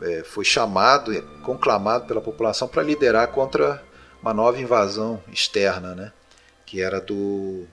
[0.00, 3.82] é, foi chamado, conclamado pela população para liderar contra
[4.20, 6.12] uma nova invasão externa, né?
[6.64, 7.66] que era do,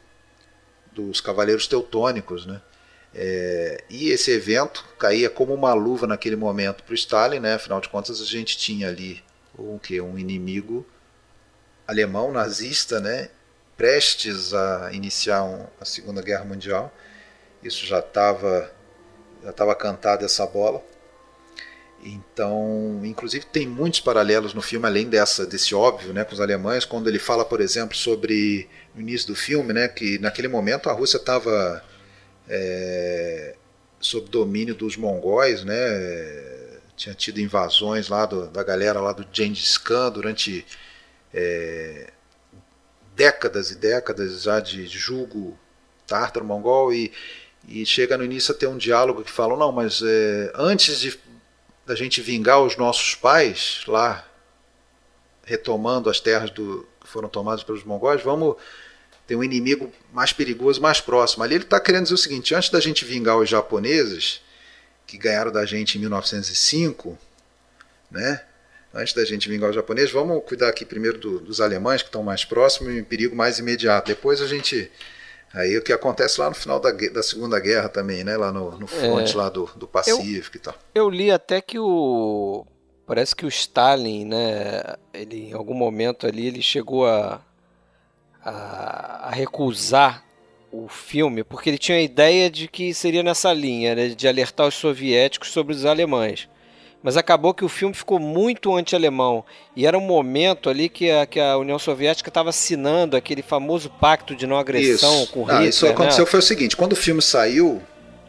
[0.91, 2.45] dos cavaleiros teutônicos.
[2.45, 2.61] Né?
[3.13, 7.55] É, e esse evento caía como uma luva naquele momento para o Stalin, né?
[7.55, 9.23] afinal de contas a gente tinha ali
[9.57, 10.85] um, que, um inimigo
[11.87, 13.29] alemão nazista, né?
[13.77, 16.93] prestes a iniciar um, a Segunda Guerra Mundial.
[17.63, 18.71] Isso já estava
[19.43, 20.83] já estava cantada essa bola.
[22.03, 26.83] Então, inclusive tem muitos paralelos no filme, além dessa desse óbvio, né, com os alemães,
[26.83, 30.93] quando ele fala, por exemplo, sobre no início do filme, né, que naquele momento a
[30.93, 31.83] Rússia estava
[32.49, 33.55] é,
[33.99, 35.75] sob domínio dos mongóis, né,
[36.95, 40.65] tinha tido invasões lá do, da galera lá do Gengis Khan durante
[41.33, 42.11] é,
[43.15, 45.57] décadas e décadas já de julgo
[46.07, 47.11] tártaro-mongol e,
[47.67, 51.19] e chega no início a ter um diálogo que fala, não, mas é, antes de
[51.85, 54.27] da gente vingar os nossos pais lá,
[55.43, 58.55] retomando as terras do, que foram tomadas pelos mongóis, vamos
[59.27, 61.43] ter um inimigo mais perigoso, mais próximo.
[61.43, 64.41] Ali ele está querendo dizer o seguinte: antes da gente vingar os japoneses,
[65.07, 67.17] que ganharam da gente em 1905,
[68.09, 68.41] né?
[68.93, 72.23] Antes da gente vingar os japoneses, vamos cuidar aqui primeiro do, dos alemães que estão
[72.23, 74.07] mais próximos em perigo mais imediato.
[74.07, 74.91] Depois a gente
[75.53, 78.37] Aí o que acontece lá no final da, da Segunda Guerra também, né?
[78.37, 80.75] Lá no, no fronte é, lá do, do Pacífico eu, e tal.
[80.95, 82.65] Eu li até que o.
[83.05, 84.95] Parece que o Stalin, né?
[85.13, 87.41] Ele, em algum momento ali, ele chegou a,
[88.43, 90.23] a, a recusar
[90.71, 94.65] o filme, porque ele tinha a ideia de que seria nessa linha, né, de alertar
[94.67, 96.47] os soviéticos sobre os alemães
[97.03, 99.43] mas acabou que o filme ficou muito anti-alemão.
[99.75, 103.89] E era um momento ali que a, que a União Soviética estava assinando aquele famoso
[103.89, 105.31] pacto de não agressão isso.
[105.31, 105.61] com Hitler.
[105.61, 106.31] Ah, isso aconteceu né?
[106.31, 107.81] foi o seguinte: quando o filme saiu,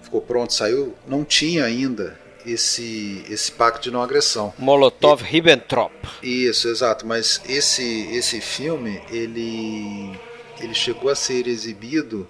[0.02, 4.52] ficou pronto, saiu, não tinha ainda esse esse pacto de não agressão.
[4.58, 5.92] Molotov Ribbentrop.
[6.22, 7.06] Isso, exato.
[7.06, 10.18] Mas esse esse filme ele
[10.60, 12.28] ele chegou a ser exibido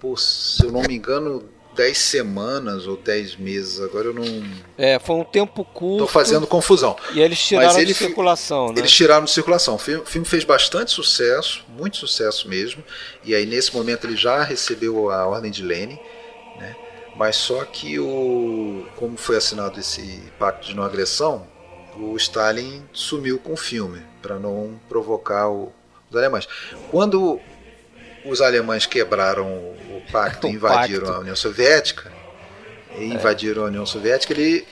[0.00, 4.24] por, se eu não me engano, 10 semanas ou 10 meses, agora eu não.
[4.76, 5.98] É, foi um tempo curto.
[5.98, 6.96] Tô fazendo confusão.
[7.14, 8.74] E eles tiraram ele, de circulação, né?
[8.78, 9.76] Eles tiraram de circulação.
[9.76, 12.82] O filme fez bastante sucesso, muito sucesso mesmo.
[13.24, 15.98] E aí nesse momento ele já recebeu a ordem de Lenin,
[16.58, 16.76] né?
[17.16, 21.46] Mas só que o como foi assinado esse pacto de não agressão,
[21.96, 25.72] o Stalin sumiu com o filme para não provocar o,
[26.10, 26.48] os alemães.
[26.90, 27.40] Quando
[28.24, 31.16] os alemães quebraram o pacto e invadiram pacto.
[31.16, 32.12] a União Soviética,
[32.96, 34.66] e invadiram a União Soviética, ele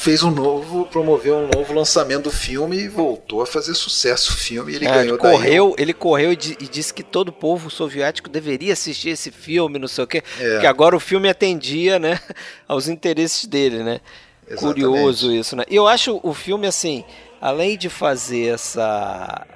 [0.00, 4.36] fez um novo, promoveu um novo lançamento do filme e voltou a fazer sucesso o
[4.36, 4.74] filme.
[4.74, 8.72] ele é, ganhou ele correu, ele correu e, disse que todo o povo soviético deveria
[8.72, 10.52] assistir esse filme, não sei o quê, é.
[10.52, 12.18] porque agora o filme atendia, né,
[12.66, 14.00] aos interesses dele, né?
[14.48, 14.84] Exatamente.
[14.84, 15.64] Curioso isso, né?
[15.68, 17.04] E eu acho o filme assim,
[17.40, 19.46] além de fazer essa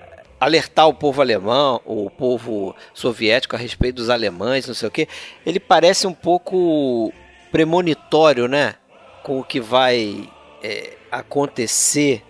[0.45, 5.09] alertar o povo alemão, o povo soviético a respeito dos alemães, não sei o que,
[5.47, 7.11] ele parece um pouco
[7.51, 8.75] premonitório, né?
[9.23, 10.29] Com o que vai
[10.63, 12.23] é, acontecer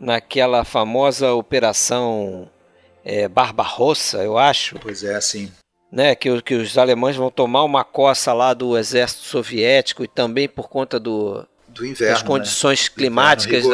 [0.00, 2.48] naquela famosa operação
[3.04, 4.78] é, Barbarossa, eu acho.
[4.78, 5.52] Pois é, assim.
[5.92, 10.46] Né, que, que os alemães vão tomar uma coça lá do exército soviético e também
[10.46, 11.46] por conta do,
[11.78, 12.14] do inverno.
[12.14, 12.26] As né?
[12.26, 12.90] condições né?
[12.94, 13.64] climáticas.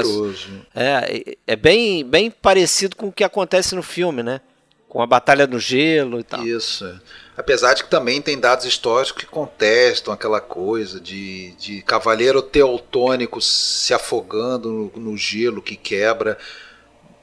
[0.75, 4.41] é, é bem, bem parecido com o que acontece no filme, né?
[4.89, 6.47] Com a batalha no gelo e tal.
[6.47, 7.01] Isso.
[7.37, 13.41] Apesar de que também tem dados históricos que contestam aquela coisa de, de cavaleiro teutônico
[13.41, 16.39] se afogando no, no gelo que quebra.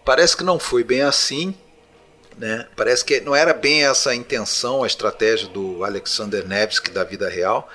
[0.03, 1.55] Parece que não foi bem assim.
[2.37, 2.67] Né?
[2.75, 7.29] Parece que não era bem essa a intenção, a estratégia do Alexander Nevsky da vida
[7.29, 7.69] real.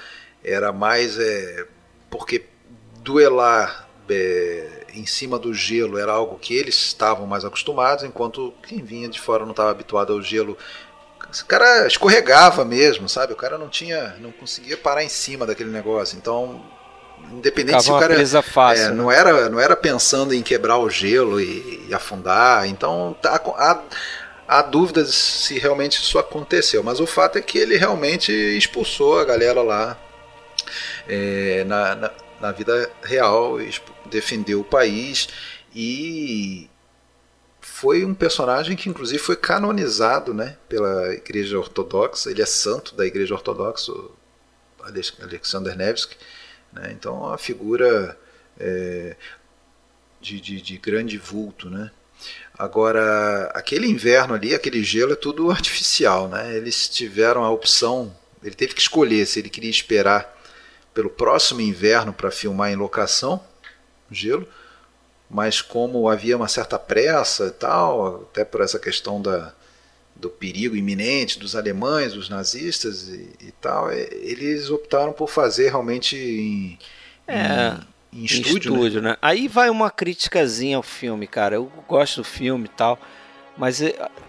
[0.44, 1.66] Era mais é,
[2.10, 2.44] porque
[3.06, 8.82] duelar é, em cima do gelo era algo que eles estavam mais acostumados, enquanto quem
[8.82, 10.58] vinha de fora não estava habituado ao gelo.
[11.32, 13.32] Esse cara escorregava mesmo, sabe?
[13.32, 16.16] O cara não tinha, não conseguia parar em cima daquele negócio.
[16.16, 16.62] Então,
[17.32, 18.94] independente Ficava se o cara presa fácil, é, né?
[18.94, 22.66] não era não era pensando em quebrar o gelo e, e afundar.
[22.68, 23.80] Então, tá, há,
[24.48, 26.82] há dúvidas se realmente isso aconteceu.
[26.82, 29.96] Mas o fato é que ele realmente expulsou a galera lá
[31.08, 33.58] é, na, na, na vida real,
[34.10, 35.28] defendeu o país
[35.74, 36.68] e
[37.60, 42.30] foi um personagem que inclusive foi canonizado né, pela Igreja Ortodoxa.
[42.30, 43.92] Ele é santo da Igreja Ortodoxa,
[45.20, 46.16] Alexander Nevsky.
[46.72, 48.18] Né, então é uma figura
[48.58, 49.16] é,
[50.20, 51.68] de, de, de, grande vulto.
[51.68, 51.90] Né.
[52.56, 56.28] Agora, aquele inverno ali, aquele gelo é tudo artificial.
[56.28, 60.35] Né, eles tiveram a opção, ele teve que escolher se ele queria esperar
[60.96, 63.38] pelo próximo inverno para filmar em locação,
[64.10, 64.48] gelo,
[65.28, 69.52] mas como havia uma certa pressa e tal, até por essa questão da,
[70.14, 76.16] do perigo iminente dos alemães, dos nazistas e, e tal, eles optaram por fazer realmente
[76.16, 76.78] em,
[77.28, 77.76] é,
[78.10, 78.72] em, em estúdio.
[78.72, 79.10] Em estúdio né?
[79.10, 79.16] né?
[79.20, 81.56] Aí vai uma criticazinha ao filme, cara.
[81.56, 82.98] Eu gosto do filme e tal,
[83.56, 83.80] mas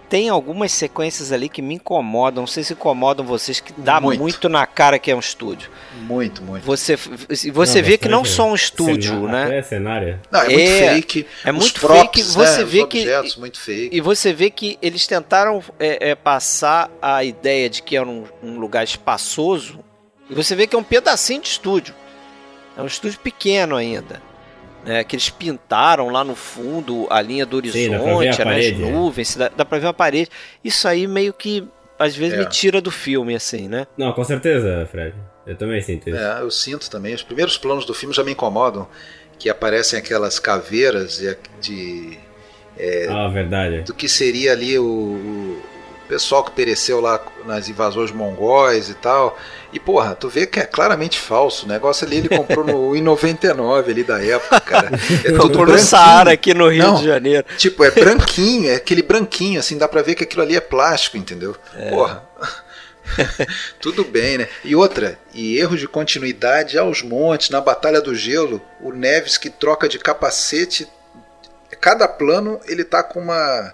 [0.09, 2.43] tem algumas sequências ali que me incomodam.
[2.43, 5.69] Não sei se incomodam vocês, que dá muito, muito na cara que é um estúdio.
[6.01, 6.63] Muito, muito.
[6.63, 9.57] Você, você não, vê que não só um estúdio, cenário, né?
[9.57, 10.19] É cenário.
[10.31, 11.27] Não, é, muito fake.
[11.43, 12.23] É muito props, fake.
[12.23, 12.63] Você né?
[12.63, 13.95] vê Os que objetos, muito fake.
[13.95, 18.23] e você vê que eles tentaram é, é, passar a ideia de que era um,
[18.41, 19.79] um lugar espaçoso.
[20.29, 21.93] E você vê que é um pedacinho de estúdio.
[22.77, 24.21] É um estúdio pequeno ainda
[24.87, 29.35] né, que eles pintaram lá no fundo a linha do horizonte, Sim, né, as nuvens,
[29.35, 30.29] dá, dá pra ver uma parede.
[30.63, 31.67] Isso aí meio que
[31.99, 32.39] às vezes É.
[32.39, 33.85] me tira do filme, assim, né?
[33.97, 35.13] Não, com certeza, Fred.
[35.45, 36.17] Eu também sinto isso.
[36.17, 37.13] É, eu sinto também.
[37.13, 38.87] Os primeiros planos do filme já me incomodam,
[39.39, 42.17] que aparecem aquelas caveiras de, de-
[43.09, 43.81] Ah, verdade.
[43.81, 45.61] do que seria ali o, o
[46.07, 49.37] pessoal que pereceu lá nas invasões mongóis e tal.
[49.71, 51.65] E porra, tu vê que é claramente falso.
[51.65, 54.91] O negócio ali ele comprou no em 99 ali da época, cara.
[55.23, 55.87] É tudo Comprou no branquinho.
[55.87, 56.95] Saara aqui no Rio Não.
[56.95, 57.45] de Janeiro.
[57.57, 61.17] Tipo, é branquinho, é aquele branquinho, assim, dá pra ver que aquilo ali é plástico,
[61.17, 61.55] entendeu?
[61.89, 62.23] Porra.
[63.79, 64.47] Tudo bem, né?
[64.63, 69.49] E outra, e erros de continuidade aos montes, na Batalha do Gelo, o Neves que
[69.49, 70.87] troca de capacete.
[71.81, 73.73] Cada plano ele tá com uma,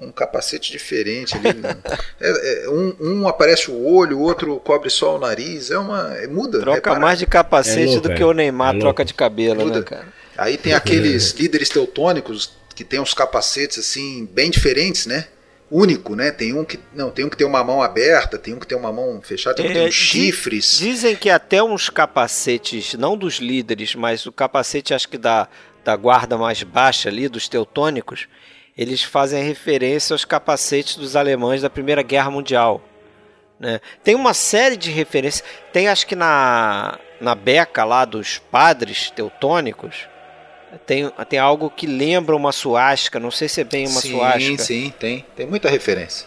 [0.00, 1.52] um, capacete diferente ali.
[1.58, 1.76] né?
[2.20, 5.70] É- é, um, um aparece o olho, o outro cobre só o nariz.
[5.70, 6.14] É uma.
[6.16, 6.58] é- muda.
[6.60, 7.00] Troca repara.
[7.00, 8.14] mais de capacete É louco, do é.
[8.16, 9.78] que o Neymar É troca de cabelo, Muda.
[9.80, 10.06] né, cara?
[10.36, 15.26] Aí tem aqueles líderes teutônicos que tem uns capacetes assim bem diferentes, né?
[15.70, 16.30] Único, né?
[16.30, 18.78] Tem um que não, tem um que tem uma mão aberta, tem um que tem
[18.78, 20.78] uma mão fechada, tem um que tem É, uns chifres.
[20.78, 25.46] Dizem que até uns capacetes, não dos líderes, mas o capacete acho que da,
[25.84, 28.26] da guarda mais baixa ali, dos teutônicos,
[28.78, 32.80] eles fazem referência aos capacetes dos alemães da Primeira Guerra Mundial.
[33.58, 33.80] né?
[34.04, 35.44] Tem uma série de referências.
[35.72, 40.06] Tem acho que na, na beca lá dos padres teutônicos.
[40.86, 44.62] Tem, tem algo que lembra uma suástica, não sei se é bem uma sim, suástica.
[44.62, 46.26] sim, tem, tem muita referência,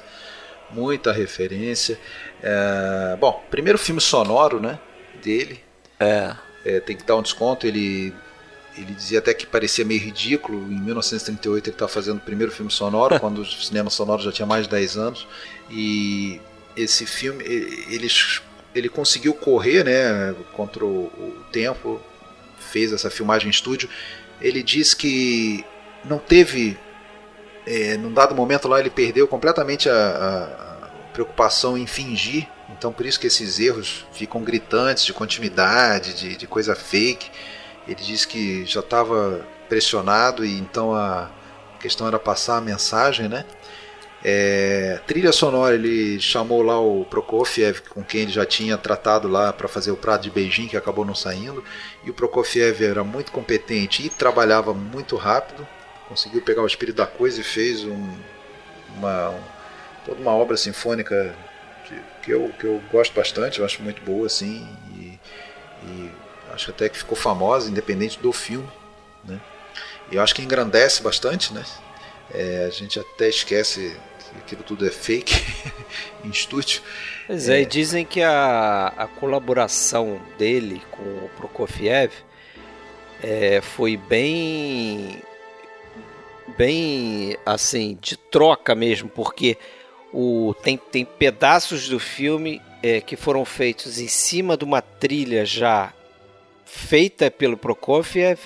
[0.71, 1.97] muita referência.
[2.41, 4.79] É, bom, primeiro filme sonoro, né?
[5.23, 5.63] Dele,
[5.99, 6.35] É.
[6.65, 7.65] É, tem que dar um desconto.
[7.67, 8.13] Ele,
[8.77, 10.57] ele dizia até que parecia meio ridículo.
[10.71, 14.45] Em 1938 ele estava fazendo o primeiro filme sonoro, quando o cinema sonoro já tinha
[14.45, 15.27] mais de 10 anos.
[15.69, 16.39] E
[16.75, 18.07] esse filme, ele,
[18.73, 21.11] ele conseguiu correr né, contra o,
[21.51, 22.01] tempo,
[22.59, 23.89] fez essa filmagem em estúdio.
[24.39, 25.63] Ele diz que
[26.05, 26.77] não teve.
[27.65, 32.47] É, num dado momento lá ele perdeu completamente a, a- a preocupação em fingir.
[32.69, 37.29] Então por isso que esses erros ficam gritantes de continuidade, de, de coisa fake.
[37.87, 41.29] Ele diz que já estava pressionado e então a
[41.79, 43.45] questão era passar a mensagem, né?
[44.23, 49.51] É, trilha sonora, ele chamou lá o Prokofiev, com quem ele já tinha tratado lá
[49.51, 51.63] para fazer o Prato de Beijing, que acabou não saindo.
[52.03, 55.67] E o Prokofiev era muito competente e trabalhava muito rápido,
[56.07, 58.15] conseguiu pegar o espírito da coisa e fez um-
[58.95, 59.43] uma, um-
[60.05, 61.35] toda uma obra sinfônica
[61.89, 64.67] de- que, eu, que eu gosto bastante, eu acho muito boa assim.
[64.95, 65.19] E,
[65.87, 66.11] e
[66.61, 68.69] acho até que ficou famosa, independente do filme.
[69.23, 69.41] Né?
[70.11, 71.63] E eu acho que engrandece bastante, né?
[72.33, 73.97] É, a gente até esquece
[74.31, 75.33] que aquilo tudo é fake
[76.23, 76.81] em estúdio.
[77.27, 82.11] Pois é, e dizem que a, a colaboração dele com o Prokofiev
[83.21, 85.21] é, foi bem
[86.57, 89.57] bem assim de troca mesmo, porque
[90.13, 95.45] o, tem, tem pedaços do filme é, que foram feitos em cima de uma trilha
[95.45, 95.93] já
[96.71, 98.39] feita pelo Prokofiev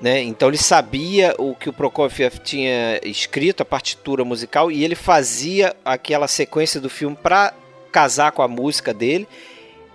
[0.00, 0.22] Né?
[0.22, 5.74] Então ele sabia o que o Prokofiev tinha escrito, a partitura musical, e ele fazia
[5.84, 7.52] aquela sequência do filme para
[7.90, 9.26] casar com a música dele.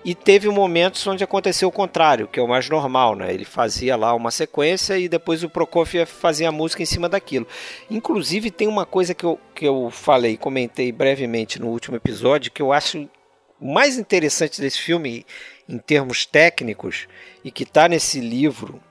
[0.03, 3.34] E teve momentos onde aconteceu o contrário, que é o mais normal, né?
[3.34, 7.47] Ele fazia lá uma sequência e depois o Prokofiev fazia a música em cima daquilo.
[7.89, 12.61] Inclusive tem uma coisa que eu, que eu falei, comentei brevemente no último episódio, que
[12.61, 13.07] eu acho
[13.64, 15.26] mais interessante desse filme
[15.68, 17.07] em termos técnicos
[17.43, 18.82] e que está nesse livro,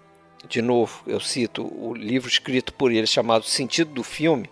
[0.48, 4.48] de novo, eu cito o livro escrito por ele chamado Sentido do Filme,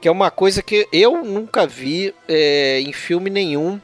[0.00, 3.80] que é uma coisa que eu nunca vi é, em filme nenhum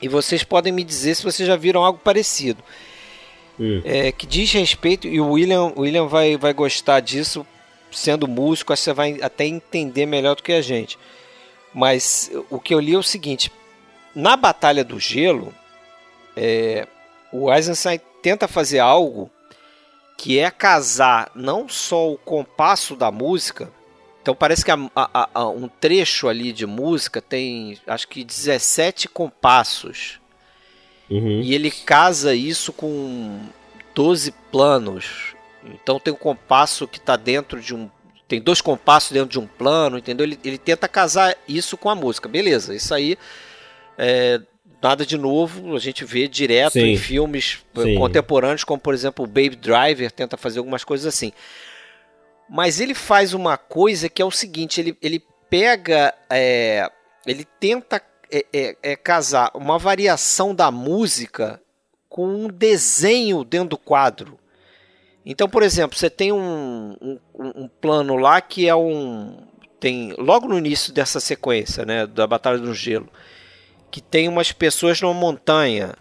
[0.00, 2.62] e vocês podem me dizer se vocês já viram algo parecido.
[3.58, 3.82] Hum.
[3.84, 7.44] É, que diz respeito, e o William, William vai, vai gostar disso,
[7.90, 10.96] sendo músico, acho que você vai até entender melhor do que a gente.
[11.74, 13.50] Mas o que eu li é o seguinte:
[14.14, 15.54] na Batalha do Gelo,
[16.36, 16.86] é,
[17.32, 19.30] o Eisenstein tenta fazer algo
[20.16, 23.70] que é casar não só o compasso da música,
[24.28, 29.08] então parece que a, a, a, um trecho ali de música tem acho que 17
[29.08, 30.20] compassos.
[31.08, 31.40] Uhum.
[31.40, 33.40] E ele casa isso com
[33.94, 35.34] 12 planos.
[35.64, 37.88] Então tem um compasso que está dentro de um.
[38.28, 40.26] Tem dois compassos dentro de um plano, entendeu?
[40.26, 42.28] Ele, ele tenta casar isso com a música.
[42.28, 43.16] Beleza, isso aí
[43.98, 44.40] é,
[44.82, 46.86] nada de novo, a gente vê direto Sim.
[46.86, 47.96] em filmes Sim.
[47.96, 51.32] contemporâneos, como por exemplo o Baby Driver tenta fazer algumas coisas assim.
[52.48, 56.14] Mas ele faz uma coisa que é o seguinte: ele, ele pega.
[56.30, 56.90] É,
[57.26, 61.60] ele tenta é, é, é, casar uma variação da música
[62.08, 64.38] com um desenho dentro do quadro.
[65.26, 69.46] Então, por exemplo, você tem um, um, um, plano lá que é um.
[69.78, 73.08] Tem, logo no início dessa sequência, né, da Batalha do Gelo,
[73.90, 75.94] que tem umas pessoas numa montanha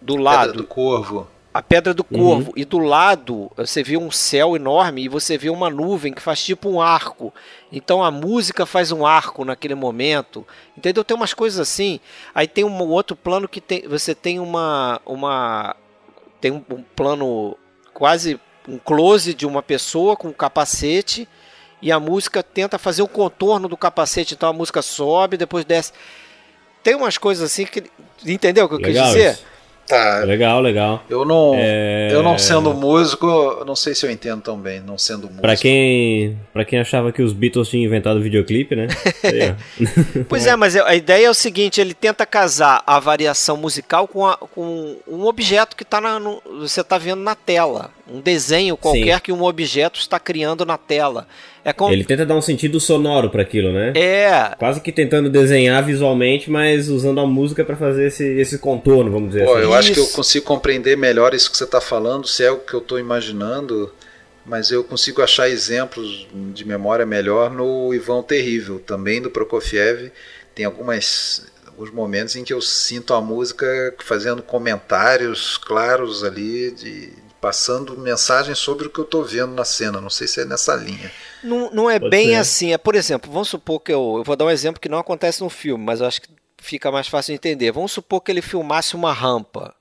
[0.00, 0.48] do lado.
[0.48, 2.48] Pedra do Corvo a Pedra do Corvo.
[2.48, 2.52] Uhum.
[2.56, 6.42] E do lado você vê um céu enorme e você vê uma nuvem que faz
[6.42, 7.32] tipo um arco.
[7.70, 10.46] Então a música faz um arco naquele momento.
[10.76, 11.04] Entendeu?
[11.04, 12.00] Tem umas coisas assim.
[12.34, 15.00] Aí tem um outro plano que tem, você tem uma.
[15.04, 15.76] uma
[16.40, 17.56] tem um, um plano
[17.92, 21.28] quase um close de uma pessoa com um capacete.
[21.82, 24.34] E a música tenta fazer o contorno do capacete.
[24.34, 25.92] Então a música sobe, depois desce.
[26.82, 27.84] Tem umas coisas assim que.
[28.26, 29.32] Entendeu o que eu Legal quis dizer?
[29.32, 29.52] Isso.
[29.86, 30.20] Tá.
[30.20, 31.04] Legal, legal.
[31.10, 32.08] Eu não, é...
[32.10, 33.26] eu não sendo músico,
[33.66, 35.42] não sei se eu entendo tão bem, não sendo músico.
[35.42, 38.86] Pra quem, pra quem achava que os Beatles tinham inventado o videoclipe, né?
[40.28, 44.26] pois é, mas a ideia é o seguinte, ele tenta casar a variação musical com,
[44.26, 47.90] a, com um objeto que tá na, no, você está vendo na tela.
[48.10, 49.22] Um desenho qualquer Sim.
[49.24, 51.26] que um objeto está criando na tela.
[51.64, 51.90] É com...
[51.90, 53.92] Ele tenta dar um sentido sonoro para aquilo, né?
[53.94, 54.54] É.
[54.58, 59.30] Quase que tentando desenhar visualmente, mas usando a música para fazer esse, esse contorno, vamos
[59.30, 59.62] dizer Pô, assim.
[59.62, 59.78] Eu isso.
[59.78, 62.74] acho que eu consigo compreender melhor isso que você está falando, se é o que
[62.74, 63.92] eu estou imaginando,
[64.44, 70.10] mas eu consigo achar exemplos de memória melhor no Ivão Terrível, também do Prokofiev.
[70.54, 77.10] Tem algumas alguns momentos em que eu sinto a música fazendo comentários claros ali de
[77.42, 80.00] passando mensagens sobre o que eu estou vendo na cena.
[80.00, 81.10] Não sei se é nessa linha.
[81.42, 82.34] Não, não é Pode bem ser.
[82.36, 82.72] assim.
[82.72, 85.40] É, por exemplo, vamos supor que eu, eu vou dar um exemplo que não acontece
[85.42, 86.28] no filme, mas eu acho que
[86.58, 87.72] fica mais fácil de entender.
[87.72, 89.74] Vamos supor que ele filmasse uma rampa.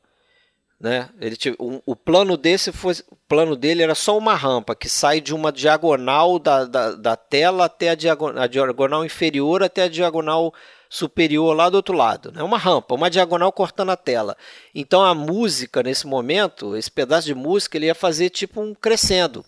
[0.79, 1.07] Né?
[1.21, 5.21] Ele, um, o plano desse foi, o plano dele era só uma rampa que sai
[5.21, 9.87] de uma diagonal da, da, da tela até a diagonal, a diagonal inferior até a
[9.87, 10.51] diagonal
[10.91, 12.29] superior lá do outro lado.
[12.29, 12.43] É né?
[12.43, 14.35] uma rampa, uma diagonal cortando a tela.
[14.75, 19.45] Então a música, nesse momento, esse pedaço de música, ele ia fazer tipo um crescendo.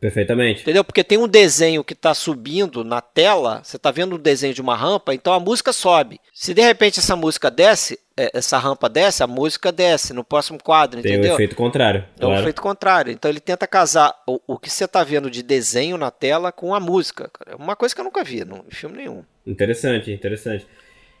[0.00, 0.62] Perfeitamente.
[0.62, 0.82] Entendeu?
[0.82, 4.52] Porque tem um desenho que está subindo na tela, você está vendo o um desenho
[4.52, 6.20] de uma rampa, então a música sobe.
[6.34, 11.02] Se de repente essa música desce, essa rampa desce, a música desce no próximo quadro,
[11.02, 11.22] tem entendeu?
[11.22, 12.04] Tem um efeito contrário.
[12.16, 12.34] É claro.
[12.34, 13.12] um efeito contrário.
[13.12, 16.74] Então ele tenta casar o, o que você está vendo de desenho na tela com
[16.74, 17.30] a música.
[17.46, 19.22] É uma coisa que eu nunca vi no filme nenhum.
[19.46, 20.66] Interessante, interessante.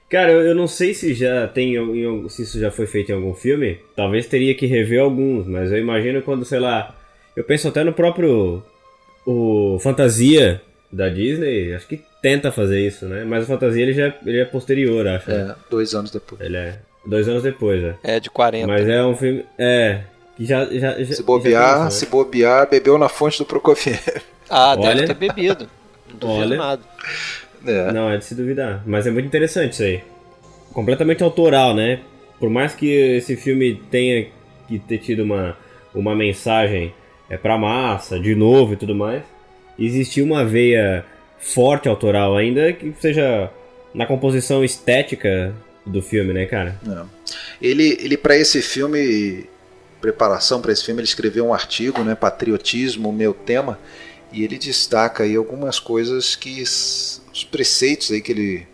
[0.08, 1.74] Cara, eu, eu não sei se já tem
[2.28, 3.78] se isso já foi feito em algum filme.
[3.94, 6.96] Talvez teria que rever alguns, mas eu imagino quando, sei lá,
[7.36, 8.62] eu penso até no próprio
[9.26, 13.22] o Fantasia da Disney, acho que tenta fazer isso, né?
[13.22, 15.30] Mas o Fantasia ele já ele é posterior, acho.
[15.30, 16.40] É, dois anos depois.
[16.40, 17.94] Ele é dois anos depois, é.
[18.02, 18.66] É de 40.
[18.66, 20.00] Mas é um filme, é
[20.36, 24.00] que já já, já se bobear, já se bobear, bebeu na fonte do Prokofiev.
[24.48, 24.94] Ah, Olha...
[24.94, 25.68] deve ter bebido.
[26.08, 26.56] Não duvido Olha...
[26.56, 26.82] nada.
[27.66, 27.92] É.
[27.92, 28.80] Não, é de se duvidar.
[28.86, 30.04] Mas é muito interessante isso aí.
[30.72, 31.98] Completamente autoral, né?
[32.38, 34.28] Por mais que esse filme tenha
[34.68, 35.56] que ter tido uma,
[35.92, 36.94] uma mensagem
[37.28, 39.24] é pra massa, de novo e tudo mais,
[39.76, 41.04] existia uma veia
[41.38, 43.50] forte autoral ainda que seja
[43.94, 46.80] na composição estética do filme, né, cara?
[46.86, 47.04] É.
[47.60, 49.48] Ele, ele para esse filme
[50.00, 53.78] preparação para esse filme, ele escreveu um artigo, né, Patriotismo, meu tema,
[54.32, 57.20] e ele destaca aí algumas coisas que os
[57.50, 58.66] preceitos aí que ele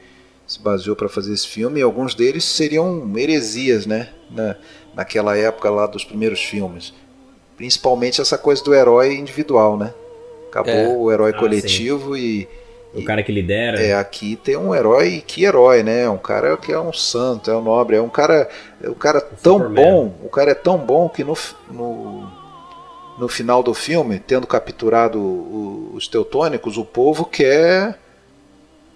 [0.47, 4.57] se baseou para fazer esse filme, e alguns deles seriam heresias, né, na,
[4.95, 6.93] naquela época lá dos primeiros filmes.
[7.57, 9.95] Principalmente essa coisa do herói individual, né?
[10.53, 10.89] Acabou é.
[10.89, 12.47] o herói ah, coletivo e
[12.95, 13.81] o cara que lidera.
[13.81, 16.07] É, aqui tem um herói, que herói, né?
[16.11, 18.49] Um cara que é um santo, é um nobre, é um cara,
[18.83, 19.85] é um cara o tão Superman.
[19.85, 21.35] bom, o cara é tão bom que no,
[21.71, 22.31] no,
[23.19, 25.19] no final do filme, tendo capturado
[25.95, 27.99] os teutônicos, o povo quer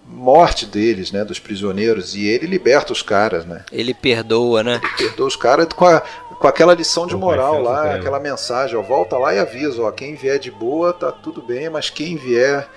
[0.09, 3.65] morte deles, né, dos prisioneiros, e ele liberta os caras, né?
[3.73, 4.81] Ele perdoa, né?
[4.83, 6.03] Ele perdoa os caras com, a,
[6.39, 10.15] com aquela lição de moral lá, aquela mensagem, ó, volta lá e avisa, ó, quem
[10.15, 12.69] vier de boa tá tudo bem, mas quem vier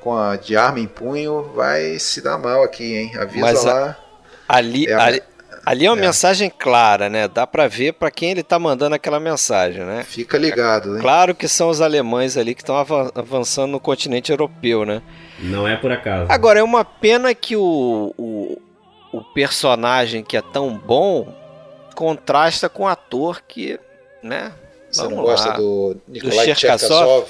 [0.00, 3.12] com a de arma em punho vai se dar mal aqui, hein?
[3.16, 3.96] Avisa Mas lá.
[4.48, 5.22] A, ali, é a, ali,
[5.64, 6.00] ali, é uma é.
[6.00, 7.28] mensagem clara, né?
[7.28, 10.02] Dá para ver para quem ele tá mandando aquela mensagem, né?
[10.04, 11.00] Fica ligado, hein?
[11.00, 12.76] Claro que são os alemães ali que estão
[13.14, 15.02] avançando no continente europeu, né?
[15.38, 16.30] Não é por acaso.
[16.30, 18.60] Agora, é uma pena que o, o,
[19.12, 21.34] o personagem que é tão bom
[22.00, 23.78] contrasta com o ator que,
[24.22, 24.54] né?
[24.90, 25.56] Você Vamos não gosta lá.
[25.58, 27.28] do Nikolai Cherkasov?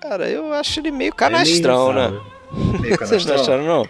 [0.00, 2.20] Cara, eu acho ele meio canastrão, é meio né?
[2.80, 3.06] Meio canastrão.
[3.06, 3.88] Vocês não acharam, não?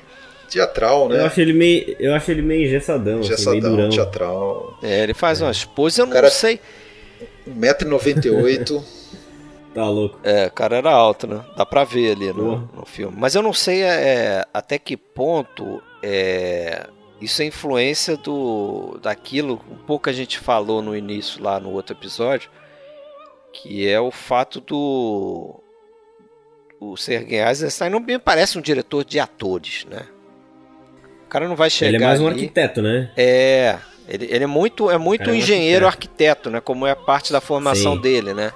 [0.51, 1.21] Teatral, né?
[1.21, 3.89] Eu acho ele meio, eu acho ele meio engessadão, engessadão assim, meio durão.
[3.89, 4.79] teatral.
[4.83, 5.45] É, ele faz é.
[5.45, 6.61] umas poses, eu não cara, sei.
[7.49, 8.85] 1,98m.
[9.75, 10.21] tá louco.
[10.23, 11.43] É, o cara era alto, né?
[11.57, 13.17] Dá pra ver ali no, no filme.
[13.19, 16.87] Mas eu não sei é, até que ponto é,
[17.21, 21.97] isso é influência do daquilo, um pouco a gente falou no início lá no outro
[21.97, 22.51] episódio,
[23.53, 25.61] que é o fato do
[26.79, 30.07] o Sergei Eisenstein não me parece um diretor de atores, né?
[31.25, 31.95] O cara não vai chegar.
[31.95, 32.35] Ele é mais um ali...
[32.41, 33.11] arquiteto, né?
[33.17, 33.79] É.
[34.09, 36.49] Ele, ele é muito, é muito é um engenheiro arquiteto.
[36.49, 36.51] arquiteto.
[36.51, 36.61] né?
[36.61, 38.01] Como é parte da formação Sim.
[38.01, 38.53] dele, né?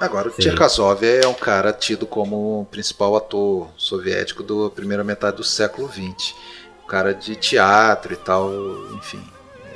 [0.00, 5.44] Agora, o é um cara tido como o principal ator soviético da primeira metade do
[5.44, 6.34] século XX.
[6.88, 8.50] Cara de teatro e tal,
[8.94, 9.22] enfim.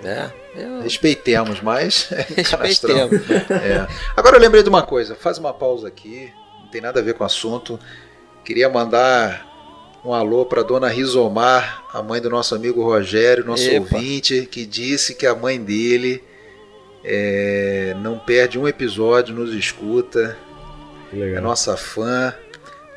[0.04, 0.82] É, eu...
[0.82, 2.08] Respeitemos, mas.
[2.36, 3.26] Respeitemos.
[3.26, 3.46] Né?
[3.50, 3.88] é.
[4.16, 6.32] Agora eu lembrei de uma coisa, faz uma pausa aqui
[6.68, 7.80] não tem nada a ver com o assunto.
[8.44, 9.46] Queria mandar
[10.04, 13.96] um alô para dona Rizomar, a mãe do nosso amigo Rogério, nosso Epa.
[13.96, 16.22] ouvinte, que disse que a mãe dele
[17.02, 20.36] é, não perde um episódio, nos escuta.
[21.10, 21.38] Legal.
[21.38, 22.34] É nossa fã.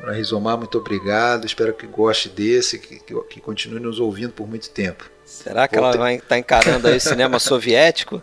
[0.02, 1.46] Dona Rizomar, muito obrigado.
[1.46, 5.08] Espero que goste desse, que, que, que continue nos ouvindo por muito tempo.
[5.24, 8.20] Será que ela vai estar tá encarando aí cinema soviético?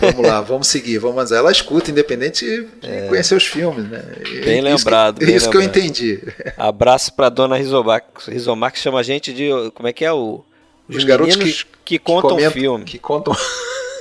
[0.00, 0.98] Vamos lá, vamos seguir.
[0.98, 3.06] Vamos, ela escuta, independente de é.
[3.08, 4.02] conhecer os filmes, né?
[4.44, 5.20] Bem lembrado.
[5.20, 5.72] Que, bem isso lembrado.
[5.72, 6.20] que eu entendi.
[6.58, 10.44] Abraço para dona Rizomar, Rizomar que chama a gente de como é que é o
[10.90, 12.84] os, os garotos que, que contam que filme.
[12.84, 13.34] Que contam.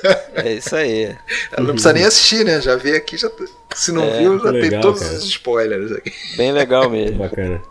[0.35, 1.15] É isso aí.
[1.51, 2.61] Ela não precisa nem assistir, né?
[2.61, 3.29] Já veio aqui, já
[3.75, 5.13] se não é, viu, já legal, tem todos cara.
[5.13, 6.13] os spoilers aqui.
[6.37, 7.17] Bem legal mesmo.
[7.17, 7.61] Bacana.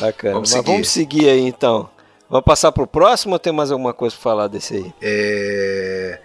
[0.00, 0.34] Bacana.
[0.34, 0.72] Vamos Mas seguir.
[0.72, 1.88] vamos seguir aí então.
[2.28, 4.94] Vamos passar pro próximo ou tem mais alguma coisa para falar desse aí?
[5.00, 6.20] É...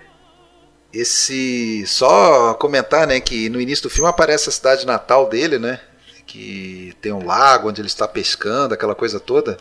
[0.91, 1.85] Esse.
[1.85, 5.79] Só comentar, né, que no início do filme aparece a cidade natal dele, né?
[6.25, 9.57] Que tem um lago onde ele está pescando, aquela coisa toda.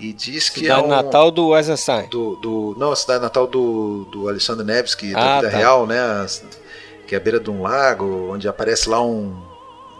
[0.00, 2.08] E diz que cidade é um, natal do Eisenstein.
[2.08, 5.56] Do, do, não, a cidade natal do, do Alexandre Nevsky, da ah, vida tá.
[5.58, 6.26] real, né?
[7.06, 9.42] Que é a beira de um lago, onde aparece lá um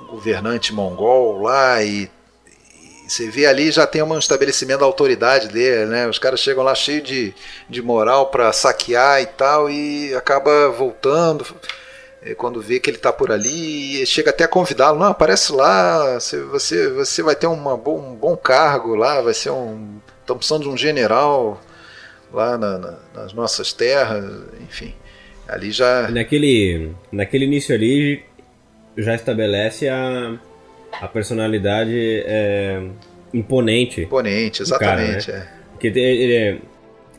[0.09, 2.11] governante mongol lá e
[3.09, 6.07] você vê ali já tem um estabelecimento da autoridade dele, né?
[6.07, 7.35] Os caras chegam lá cheio de,
[7.69, 11.45] de moral para saquear e tal e acaba voltando
[12.37, 16.19] quando vê que ele está por ali chega até a convidá-lo, não, aparece lá,
[16.51, 20.69] você, você, vai ter uma, um bom cargo lá, vai ser um, estamos precisando de
[20.69, 21.61] um general
[22.33, 24.25] lá na, na, nas nossas terras,
[24.61, 24.95] enfim,
[25.47, 26.11] ali já...
[26.11, 28.25] Naquele, naquele início ali
[28.97, 30.39] já estabelece a
[31.01, 32.81] a personalidade é,
[33.33, 34.03] imponente.
[34.03, 35.27] Imponente, exatamente.
[35.27, 35.49] Cara, né?
[35.55, 35.59] é.
[35.71, 36.59] Porque ele, é,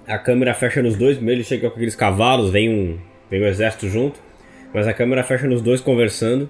[0.07, 3.87] a câmera fecha nos dois, ele chega com aqueles cavalos, vem um, vem um exército
[3.87, 4.19] junto,
[4.73, 6.49] mas a câmera fecha nos dois conversando.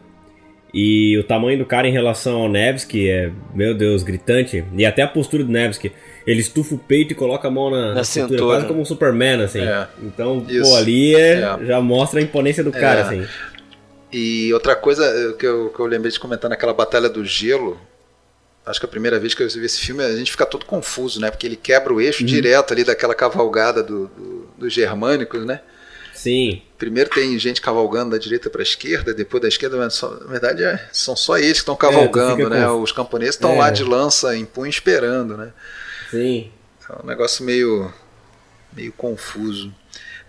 [0.74, 4.64] E o tamanho do cara em relação ao Nevsky é, meu Deus, gritante.
[4.78, 5.92] E até a postura do Nevsky.
[6.28, 9.42] Ele estufa o peito e coloca a mão na, na, cintura, quase como um Superman,
[9.42, 9.62] assim.
[9.62, 9.88] É.
[10.04, 10.70] Então, Isso.
[10.70, 11.66] pô, ali é, é.
[11.66, 13.02] já mostra a imponência do cara, é.
[13.02, 13.28] assim.
[14.12, 17.80] E outra coisa eh, que eu, que eu lembrei de comentar naquela Batalha do Gelo,
[18.66, 21.20] acho que a primeira vez que eu vi esse filme, a gente fica todo confuso,
[21.20, 21.32] né?
[21.32, 22.28] Porque ele quebra o eixo uhum.
[22.28, 25.62] direto ali daquela cavalgada do, do, dos germânicos, né?
[26.20, 26.62] Sim.
[26.78, 30.26] Primeiro tem gente cavalgando da direita para a esquerda, depois da esquerda, mas só, na
[30.26, 32.68] verdade é, são só eles que estão cavalgando, é, né?
[32.68, 32.82] Com...
[32.82, 33.58] Os camponeses estão é.
[33.58, 35.54] lá de lança em punho esperando, né?
[36.12, 36.52] Sim.
[36.90, 37.90] É um negócio meio,
[38.74, 39.74] meio confuso.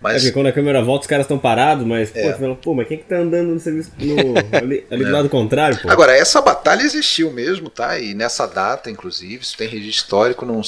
[0.01, 0.15] Mas...
[0.15, 2.31] É porque quando a câmera volta, os caras estão parados, mas, é.
[2.31, 5.05] pô, fala, pô, mas quem que tá andando no serviço no, ali, ali é.
[5.05, 5.89] do lado contrário, pô?
[5.91, 7.99] Agora, essa batalha existiu mesmo, tá?
[7.99, 10.45] E nessa data, inclusive, isso tem registro histórico.
[10.45, 10.59] Não,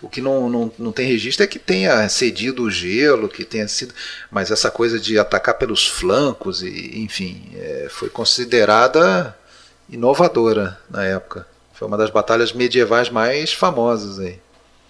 [0.00, 3.66] o que não, não, não tem registro é que tenha cedido o gelo, que tenha
[3.66, 3.92] sido.
[4.30, 9.36] Mas essa coisa de atacar pelos flancos, e, enfim, é, foi considerada
[9.90, 11.44] inovadora na época.
[11.72, 14.38] Foi uma das batalhas medievais mais famosas aí.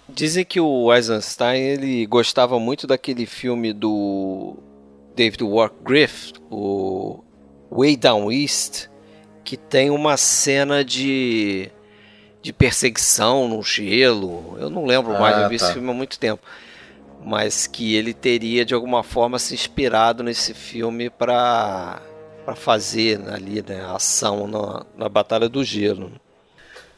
[0.09, 4.55] Dizem que o Eisenstein ele gostava muito daquele filme do
[5.15, 7.23] David Wargriff, o
[7.69, 8.87] Way Down East,
[9.43, 11.69] que tem uma cena de,
[12.41, 14.55] de perseguição no gelo.
[14.59, 15.65] Eu não lembro ah, mais, eu vi tá.
[15.65, 16.41] esse filme há muito tempo.
[17.23, 22.01] Mas que ele teria de alguma forma se inspirado nesse filme para
[22.55, 26.11] fazer ali né, a ação na, na Batalha do Gelo.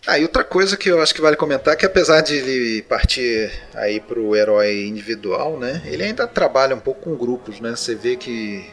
[0.07, 2.81] Ah, e outra coisa que eu acho que vale comentar é que apesar de ele
[2.83, 7.71] partir aí pro herói individual, né, ele ainda trabalha um pouco com grupos, né?
[7.71, 8.65] Você vê que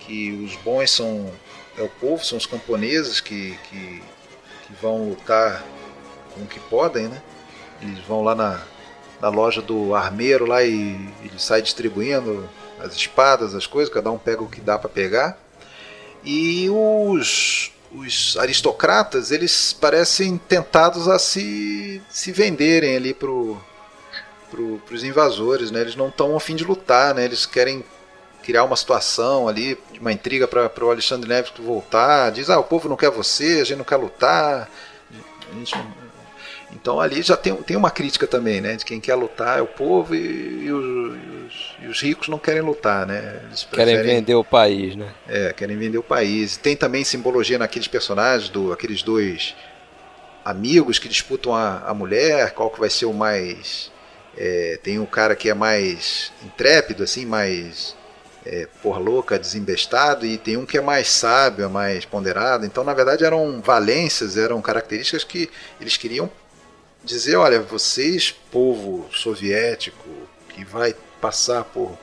[0.00, 1.32] que os bons são
[1.76, 4.02] é o povo, são os camponeses que, que,
[4.66, 5.64] que vão lutar
[6.32, 7.20] com o que podem, né?
[7.82, 8.62] Eles vão lá na,
[9.20, 14.18] na loja do armeiro lá e ele sai distribuindo as espadas, as coisas, cada um
[14.18, 15.38] pega o que dá para pegar.
[16.24, 23.58] E os os aristocratas eles parecem tentados a se, se venderem ali pro,
[24.50, 25.80] pro, pros invasores, né?
[25.80, 27.24] Eles não estão a fim de lutar, né?
[27.24, 27.84] Eles querem
[28.42, 32.30] criar uma situação ali, uma intriga para o Alexandre Neves voltar.
[32.30, 34.70] Diz, ah, o povo não quer você, a gente não quer lutar.
[36.72, 38.76] Então ali já tem, tem uma crítica também, né?
[38.76, 41.18] De quem quer lutar é o povo e, e, os,
[41.82, 43.40] e, os, os, ricos não querem lutar, né?
[43.46, 45.12] Eles preferem, querem vender o país, né?
[45.28, 46.56] É, querem vender o país.
[46.56, 49.54] Tem também simbologia naqueles personagens, do, aqueles dois
[50.44, 53.90] amigos que disputam a, a mulher, qual que vai ser o mais...
[54.38, 57.96] É, tem um cara que é mais intrépido, assim, mais
[58.46, 62.64] é, por louca, desembestado, e tem um que é mais sábio, é mais ponderado.
[62.64, 65.50] Então, na verdade, eram valências, eram características que
[65.80, 66.30] eles queriam
[67.02, 70.08] dizer, olha, vocês, povo soviético,
[70.50, 71.96] que vai passar por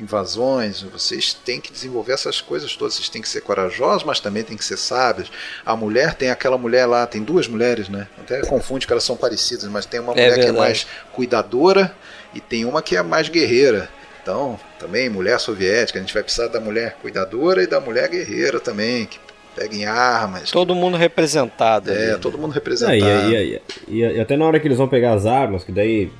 [0.00, 4.42] invasões, vocês têm que desenvolver essas coisas todas, vocês têm que ser corajosos, mas também
[4.42, 5.30] têm que ser sábios.
[5.64, 8.08] A mulher tem aquela mulher lá, tem duas mulheres, né?
[8.18, 10.52] Até confunde que elas são parecidas, mas tem uma é mulher verdade.
[10.52, 11.94] que é mais cuidadora
[12.34, 13.88] e tem uma que é mais guerreira.
[14.22, 18.60] Então, também mulher soviética, a gente vai precisar da mulher cuidadora e da mulher guerreira
[18.60, 19.18] também, que
[19.54, 20.50] peguem armas.
[20.50, 21.90] Todo mundo representado.
[21.90, 22.18] É, ali, né?
[22.18, 22.96] todo mundo representado.
[22.96, 26.10] e, e, e, até na hora que eles vão pegar as armas, que daí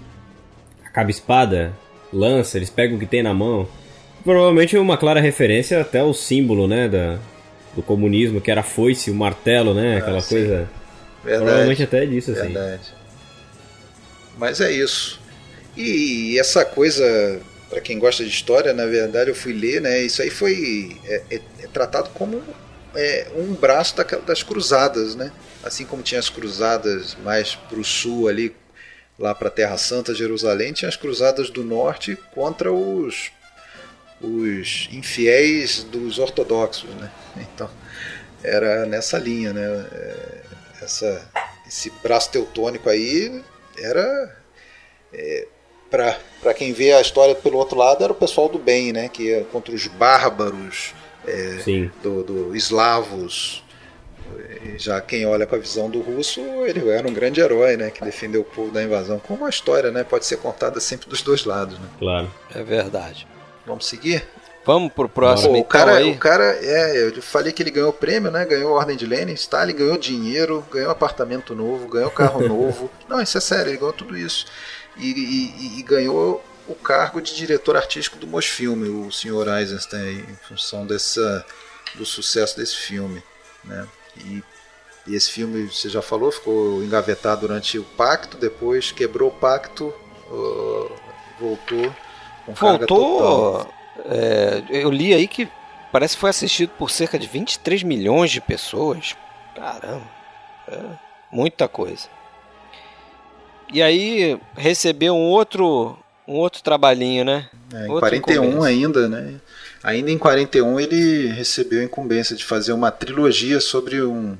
[0.84, 1.72] acaba espada,
[2.12, 3.68] lança, eles pegam o que tem na mão.
[4.24, 7.18] Provavelmente uma clara referência até ao símbolo, né, da,
[7.74, 10.28] do comunismo, que era a foice, o martelo, né, ah, aquela sim.
[10.28, 10.68] coisa.
[11.24, 11.44] Verdade.
[11.44, 12.52] Provavelmente até disso, assim.
[12.52, 12.94] Verdade.
[14.38, 15.20] Mas é isso.
[15.76, 17.40] E essa coisa,
[17.70, 21.22] para quem gosta de história, na verdade eu fui ler, né, isso aí foi é,
[21.30, 22.42] é, é tratado como
[22.94, 25.32] é, um braço da, das cruzadas, né?
[25.64, 28.54] Assim como tinha as cruzadas mais para o sul ali,
[29.22, 33.30] lá para a Terra Santa, Jerusalém, tinha as cruzadas do norte contra os
[34.20, 37.10] os infiéis dos ortodoxos, né?
[37.54, 37.70] Então
[38.42, 39.86] era nessa linha, né?
[39.92, 40.40] É,
[40.82, 41.30] essa,
[41.66, 43.42] esse braço teutônico aí
[43.78, 44.36] era
[45.12, 45.46] é,
[45.90, 49.08] para quem vê a história pelo outro lado era o pessoal do bem, né?
[49.08, 50.94] Que ia contra os bárbaros
[51.26, 53.62] é, do, do eslavos.
[54.78, 58.04] Já quem olha com a visão do russo, ele era um grande herói, né, que
[58.04, 59.18] defendeu o povo da invasão.
[59.18, 61.86] Como a história, né, pode ser contada sempre dos dois lados, né?
[61.98, 62.32] Claro.
[62.54, 63.26] É verdade.
[63.66, 64.26] Vamos seguir?
[64.64, 65.50] Vamos pro próximo.
[65.50, 66.10] Pô, o então, cara, aí.
[66.12, 68.44] o cara, é, eu falei que ele ganhou prêmio, né?
[68.44, 72.90] Ganhou a ordem de Lenin, Stalin ganhou dinheiro, ganhou apartamento novo, ganhou carro novo.
[73.08, 74.46] Não, isso é sério, ele ganhou tudo isso.
[74.96, 79.48] E, e, e ganhou o cargo de diretor artístico do Mosfilme, o Sr.
[79.58, 81.44] Eisenstein, em função dessa,
[81.96, 83.22] do sucesso desse filme.
[83.64, 83.86] Né?
[84.16, 84.42] E,
[85.06, 89.92] e, esse filme, você já falou, ficou engavetado durante o pacto, depois quebrou o pacto,
[90.30, 90.92] uh,
[91.40, 91.94] voltou
[92.44, 93.68] com Voltou,
[94.04, 95.48] é, eu li aí que
[95.92, 99.16] parece que foi assistido por cerca de 23 milhões de pessoas.
[99.54, 100.08] Caramba,
[100.68, 100.78] é
[101.30, 102.08] muita coisa.
[103.72, 105.96] E aí recebeu um outro
[106.26, 107.48] um outro trabalhinho, né?
[107.72, 109.40] É, em outro 41 ainda, né?
[109.82, 114.36] Ainda em 41 ele recebeu a incumbência de fazer uma trilogia sobre um,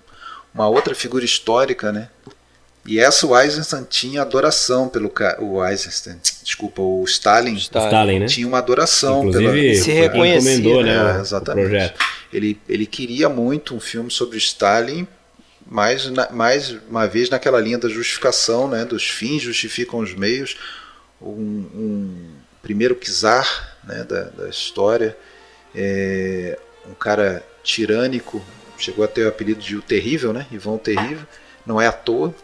[0.54, 2.08] uma outra figura histórica, né?
[2.84, 8.26] E essa o Eisenstein tinha adoração pelo o Eisenstein, desculpa, o Stalin, Stalin né?
[8.26, 11.66] tinha uma adoração Inclusive, pela, se reconheceu, né, é, exatamente.
[11.66, 12.00] O projeto.
[12.32, 15.06] Ele ele queria muito um filme sobre Stalin
[15.64, 20.56] mais, mais uma vez naquela linha da justificação, né, dos fins justificam os meios,
[21.20, 21.30] um,
[21.74, 22.30] um,
[22.60, 25.16] primeiro czar né, da, da história,
[25.74, 26.58] é,
[26.88, 28.42] um cara tirânico,
[28.78, 30.46] chegou a ter o apelido de o Terrível, né?
[30.50, 31.26] Ivan o Terrível,
[31.64, 32.34] não é à toa,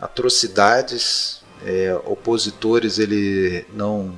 [0.00, 4.14] atrocidades, é, opositores ele não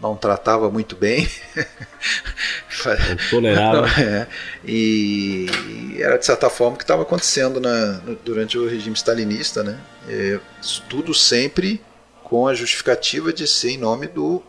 [0.00, 1.28] não tratava muito bem.
[3.28, 3.86] Tolerava.
[4.00, 4.26] é,
[4.64, 9.62] e, e, era de certa forma o que estava acontecendo na, durante o regime stalinista,
[9.62, 9.78] né?
[10.08, 10.40] É,
[10.88, 11.82] tudo sempre
[12.24, 14.42] com a justificativa de ser em nome do,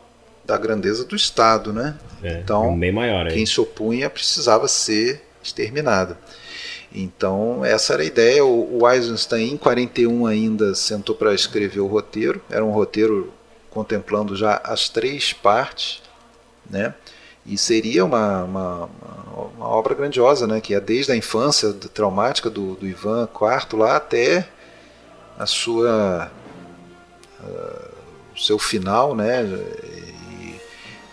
[0.46, 1.98] da grandeza do Estado, né?
[2.24, 6.18] É, então, bem maior, quem se opunha precisava ser exterminado.
[6.94, 8.44] Então, essa era a ideia.
[8.44, 12.42] O, o Eisenstein, em 41, ainda sentou para escrever o roteiro.
[12.50, 13.34] Era um roteiro
[13.70, 16.02] contemplando já as três partes,
[16.70, 16.94] né?
[17.46, 18.90] E seria uma, uma,
[19.58, 20.60] uma, obra grandiosa, né?
[20.60, 24.48] Que é desde a infância traumática do, do Ivan IV lá até
[25.40, 26.32] a sua
[27.42, 27.92] uh,
[28.36, 29.44] o seu final, né?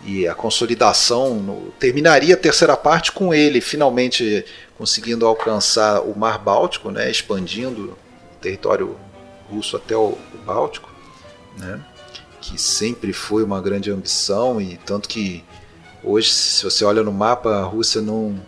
[0.09, 4.45] E, a consolidação no, terminaria a terceira parte com ele finalmente
[4.77, 7.11] conseguindo alcançar o Mar Báltico, né?
[7.11, 7.97] Expandindo
[8.33, 8.97] o território
[9.51, 10.89] russo até o, o Báltico,
[11.59, 11.81] né?
[12.41, 15.45] que sempre foi uma grande ambição e tanto que
[16.03, 18.41] hoje se você olha no mapa a Rússia não,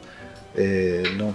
[0.55, 1.35] é, não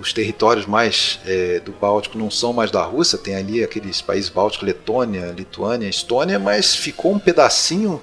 [0.00, 4.28] os territórios mais é, do Báltico não são mais da Rússia tem ali aqueles países
[4.28, 8.02] bálticos Letônia Lituânia Estônia mas ficou um pedacinho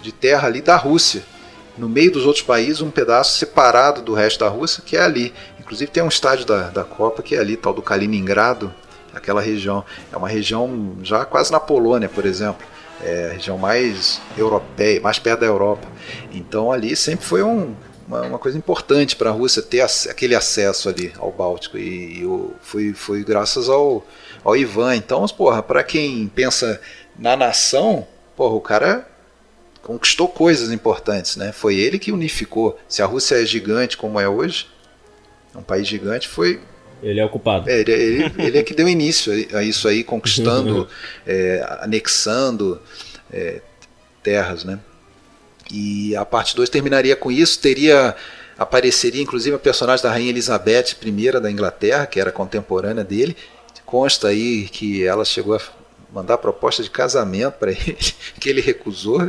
[0.00, 1.24] de terra ali da Rússia
[1.76, 5.34] no meio dos outros países um pedaço separado do resto da Rússia que é ali
[5.58, 8.72] inclusive tem um estádio da, da Copa que é ali tal do Kaliningrado
[9.12, 9.84] aquela região.
[10.10, 12.66] É uma região já quase na Polônia, por exemplo.
[13.00, 15.86] É a região mais europeia, mais perto da Europa.
[16.32, 17.74] Então ali sempre foi um,
[18.06, 21.78] uma, uma, coisa importante para a Rússia ter aquele acesso ali ao Báltico.
[21.78, 24.06] E, e foi, foi graças ao,
[24.44, 24.96] ao Ivan.
[24.96, 26.80] Então, porra, para quem pensa
[27.18, 29.08] na nação, porra, o cara
[29.82, 31.52] conquistou coisas importantes, né?
[31.52, 32.78] Foi ele que unificou.
[32.88, 34.68] Se a Rússia é gigante como é hoje,
[35.54, 36.60] é um país gigante, foi
[37.02, 37.68] ele é o culpado.
[37.68, 40.88] É, ele, ele, ele, é que deu início a isso aí, conquistando,
[41.26, 42.80] é, anexando
[43.32, 43.60] é,
[44.22, 44.78] terras, né?
[45.72, 48.14] E a parte 2 terminaria com isso, teria
[48.58, 53.36] apareceria inclusive a personagem da rainha Elizabeth I da Inglaterra, que era contemporânea dele.
[53.86, 55.60] Consta aí que ela chegou a
[56.12, 57.96] mandar proposta de casamento para ele,
[58.38, 59.20] que ele recusou,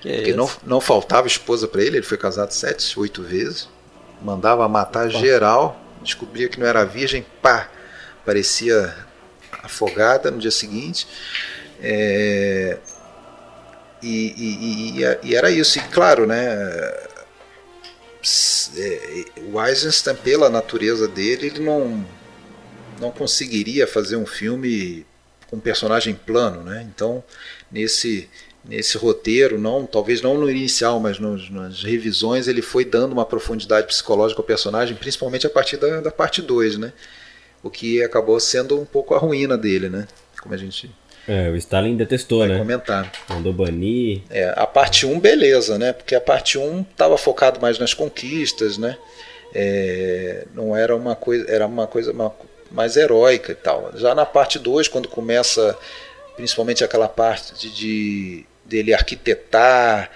[0.00, 3.68] que é porque não, não faltava esposa para ele, ele foi casado sete, oito vezes,
[4.22, 7.68] mandava matar geral descobria que não era virgem, pá,
[8.24, 8.94] parecia
[9.62, 11.06] afogada no dia seguinte.
[11.82, 12.78] É,
[14.02, 15.78] e, e, e, era isso.
[15.78, 16.54] E claro, né,
[18.76, 22.04] é, o Eisenstein, pela natureza dele, ele não,
[23.00, 25.06] não conseguiria fazer um filme
[25.48, 26.62] com um personagem plano.
[26.62, 26.86] Né?
[26.88, 27.22] Então,
[27.70, 28.28] nesse
[28.64, 33.24] nesse roteiro, não, talvez não no inicial, mas nos, nas revisões, ele foi dando uma
[33.24, 36.92] profundidade psicológica ao personagem, principalmente a partir da, da parte 2, né?
[37.62, 40.06] O que acabou sendo um pouco a ruína dele, né?
[40.40, 40.90] Como a gente
[41.30, 42.58] é, o Stalin detestou, né?
[42.58, 43.12] comentar.
[43.28, 44.22] Mandou banir.
[44.28, 45.92] É, a parte 1, um, beleza, né?
[45.92, 48.98] Porque a parte 1 um estava focado mais nas conquistas, né?
[49.54, 52.12] É, não era uma coisa, era uma coisa
[52.68, 53.92] mais heróica e tal.
[53.94, 55.78] Já na parte 2, quando começa
[56.34, 60.10] principalmente aquela parte de, de dele arquitetar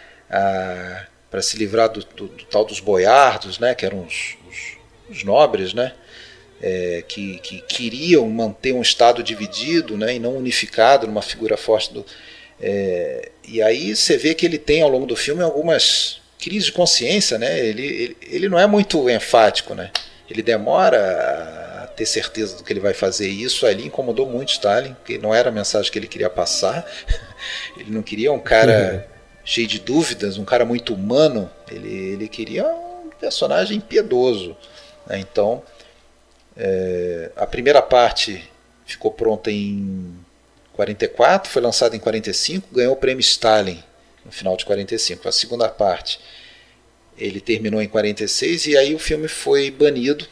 [1.31, 5.25] para se livrar do, do, do, tal dos boiardos, né, que eram os, os, os
[5.25, 5.93] nobres, né,
[6.67, 11.93] é, que, que, queriam manter um Estado dividido né, e não unificado numa figura forte.
[11.93, 12.07] Do,
[12.59, 16.73] é, e aí você vê que ele tem ao longo do filme algumas crises de
[16.73, 19.91] consciência, né, ele, ele, ele não é muito enfático, né,
[20.31, 23.29] ele demora a ter certeza do que ele vai fazer.
[23.29, 26.85] E isso ali incomodou muito Stalin, porque não era a mensagem que ele queria passar.
[27.77, 29.07] Ele não queria um cara
[29.45, 31.49] cheio de dúvidas, um cara muito humano.
[31.71, 34.57] Ele, ele queria um personagem piedoso.
[35.07, 35.19] Né?
[35.19, 35.63] Então,
[36.57, 38.51] é, a primeira parte
[38.87, 40.15] ficou pronta em
[40.75, 43.83] 44, foi lançada em 45, ganhou o prêmio Stalin
[44.25, 45.29] no final de 45.
[45.29, 46.21] A segunda parte
[47.17, 50.27] ele terminou em 46 e aí o filme foi banido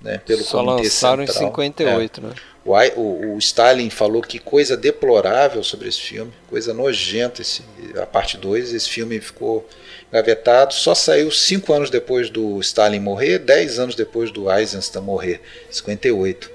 [0.00, 1.44] né, pelo Só Comitê lançaram Central.
[1.44, 2.24] em 58, é.
[2.24, 2.34] né?
[2.68, 7.40] O, o, o, Stalin falou que coisa deplorável sobre esse filme, coisa nojenta.
[7.40, 7.62] Esse,
[8.00, 9.66] a parte 2, esse filme ficou
[10.12, 15.40] gavetado, só saiu cinco anos depois do Stalin morrer, dez anos depois do Eisenstein morrer,
[15.70, 16.50] 58.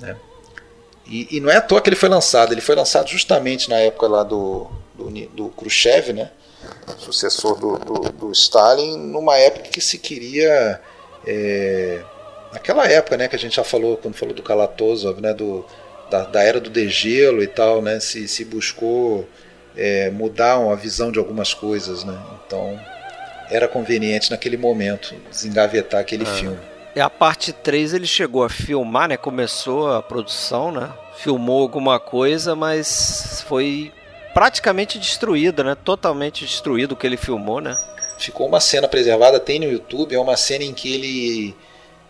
[0.00, 0.16] Né?
[1.06, 3.76] E, e não é à toa que ele foi lançado, ele foi lançado justamente na
[3.76, 6.30] época lá do, do, do Khrushchev, né?
[6.98, 10.80] sucessor do, do, do, Stalin, numa época que se queria.
[11.24, 12.02] É,
[12.52, 15.64] naquela época, né, que a gente já falou, quando falou do Kalatozov, né, do,
[16.10, 19.28] da, da era do degelo e tal, né, se, se buscou
[19.76, 22.18] é, mudar a visão de algumas coisas, né?
[22.46, 22.78] Então
[23.50, 26.34] era conveniente naquele momento desengavetar aquele ah.
[26.34, 26.58] filme.
[26.94, 29.16] E a parte 3 ele chegou a filmar, né?
[29.16, 30.92] Começou a produção, né?
[31.16, 33.90] Filmou alguma coisa, mas foi
[34.34, 35.74] praticamente destruída, né?
[35.74, 37.74] Totalmente destruído o que ele filmou, né?
[38.18, 41.56] Ficou uma cena preservada, tem no YouTube, é uma cena em que ele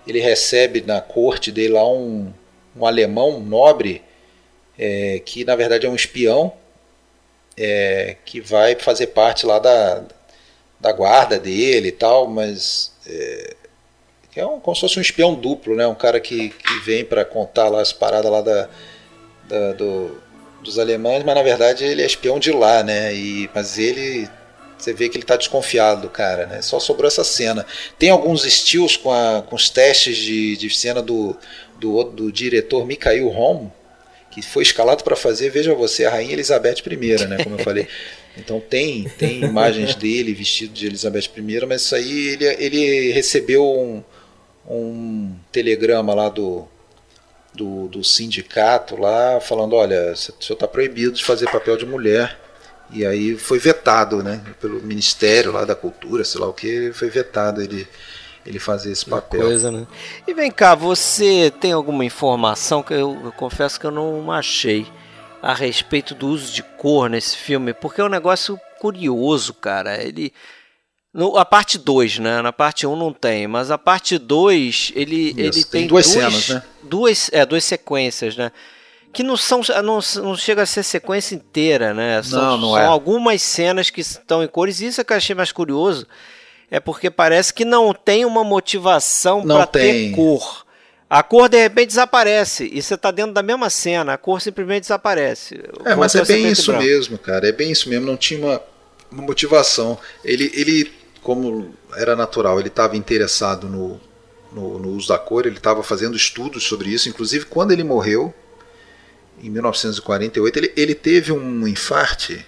[0.07, 2.33] ele recebe na corte dele lá um,
[2.77, 4.03] um alemão nobre
[4.79, 6.53] é, que na verdade é um espião
[7.57, 10.03] é, que vai fazer parte lá da,
[10.81, 13.57] da guarda dele e tal, mas é,
[14.35, 15.87] é um, como se fosse um espião duplo, né?
[15.87, 18.69] Um cara que, que vem para contar lá as paradas lá da,
[19.49, 20.19] da do,
[20.63, 23.15] dos alemães, mas na verdade ele é espião de lá, né?
[23.15, 24.29] E, mas ele
[24.83, 26.63] você vê que ele está desconfiado do cara, né?
[26.63, 27.65] Só sobrou essa cena.
[27.99, 31.37] Tem alguns estilos com, a, com os testes de, de cena do,
[31.79, 33.71] do, do diretor Mikhail Rom,
[34.31, 37.43] que foi escalado para fazer, veja você, a Rainha Elizabeth I, né?
[37.43, 37.87] Como eu falei.
[38.35, 43.63] Então tem, tem imagens dele vestido de Elizabeth I, mas isso aí ele, ele recebeu
[43.63, 44.03] um,
[44.67, 46.67] um telegrama lá do,
[47.55, 52.41] do, do sindicato lá falando, olha, o senhor está proibido de fazer papel de mulher.
[52.93, 54.43] E aí foi vetado, né?
[54.61, 57.89] Pelo Ministério lá da Cultura, sei lá o que, foi vetado ele,
[58.45, 59.41] ele fazer esse papel.
[59.41, 59.87] Coisa, né?
[60.27, 64.87] E vem cá, você tem alguma informação que eu, eu confesso que eu não achei
[65.41, 67.73] a respeito do uso de cor nesse filme?
[67.73, 70.03] Porque é um negócio curioso, cara.
[70.03, 70.33] Ele
[71.13, 72.41] no, a parte 2, né?
[72.41, 75.87] Na parte 1 um não tem, mas a parte 2 ele, Isso, ele tem, tem
[75.87, 76.63] duas cenas, né?
[76.83, 78.51] Duas, é, duas sequências, né?
[79.13, 82.23] Que não são não, não chega a ser sequência inteira, né?
[82.23, 82.87] São, não, não são é.
[82.87, 84.81] algumas cenas que estão em cores.
[84.81, 86.07] E isso é que eu achei mais curioso.
[86.71, 90.65] É porque parece que não tem uma motivação para ter cor.
[91.11, 94.83] A cor de repente desaparece e você está dentro da mesma cena, a cor simplesmente
[94.85, 95.61] desaparece.
[95.85, 97.47] É, mas é bem isso mesmo, cara.
[97.47, 98.07] É bem isso mesmo.
[98.07, 98.63] Não tinha uma,
[99.11, 99.99] uma motivação.
[100.25, 100.91] Ele, ele
[101.23, 104.01] como era natural, ele estava interessado no,
[104.53, 108.35] no, no, uso da cor, ele estava fazendo estudos sobre isso, inclusive quando ele morreu,
[109.43, 112.47] em 1948, ele, ele teve um infarte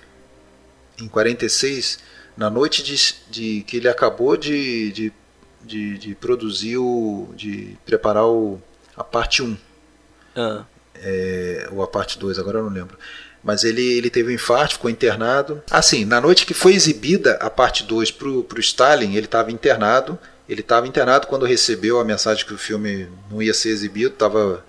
[1.01, 1.99] em 46,
[2.37, 5.13] na noite de, de que ele acabou de, de,
[5.63, 8.61] de, de, produzir, o, de preparar o,
[8.97, 9.57] a parte 1.
[10.37, 10.65] Ah.
[10.97, 12.97] É, ou a parte 2, agora eu não lembro
[13.45, 15.63] mas ele, ele teve um infarto, ficou internado.
[15.71, 20.19] Assim, na noite que foi exibida a parte 2 para o Stalin, ele estava internado.
[20.49, 24.65] Ele estava internado quando recebeu a mensagem que o filme não ia ser exibido, estava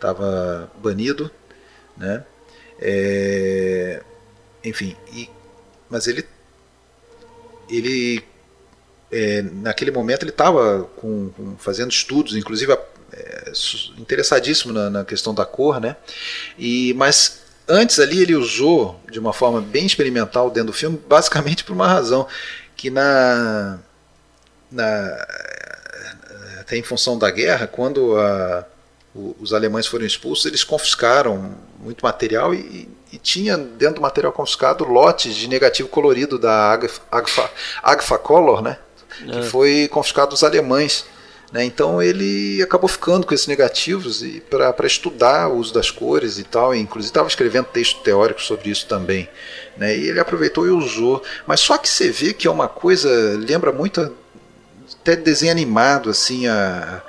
[0.00, 1.30] tava banido.
[1.96, 2.24] Né?
[2.80, 4.02] É,
[4.64, 5.28] enfim, e,
[5.88, 6.26] mas ele,
[7.68, 8.22] ele
[9.12, 10.88] é, naquele momento ele estava
[11.58, 12.72] fazendo estudos, inclusive
[13.12, 13.52] é,
[13.96, 15.96] interessadíssimo na, na, questão da cor, né?
[16.58, 21.64] E mas Antes ali ele usou de uma forma bem experimental dentro do filme, basicamente
[21.64, 22.28] por uma razão
[22.76, 23.78] que na,
[24.70, 25.26] na
[26.60, 28.66] até em função da guerra, quando a,
[29.14, 34.84] os alemães foram expulsos, eles confiscaram muito material e, e, tinha dentro do material confiscado
[34.84, 37.50] lotes de negativo colorido da Agfa, Agfa,
[37.80, 38.78] Agfa Color, né?
[39.24, 39.42] Que é.
[39.42, 41.06] foi confiscado dos alemães.
[41.52, 41.64] Né?
[41.64, 46.42] Então ele acabou ficando com esses negativos e para estudar o uso das cores e
[46.42, 49.28] tal, e inclusive estava escrevendo texto teórico sobre isso também.
[49.76, 49.96] Né?
[49.96, 51.22] E ele aproveitou e usou.
[51.46, 53.08] Mas só que você vê que é uma coisa,
[53.38, 54.12] lembra muito
[55.00, 57.00] até desenho animado, assim, a,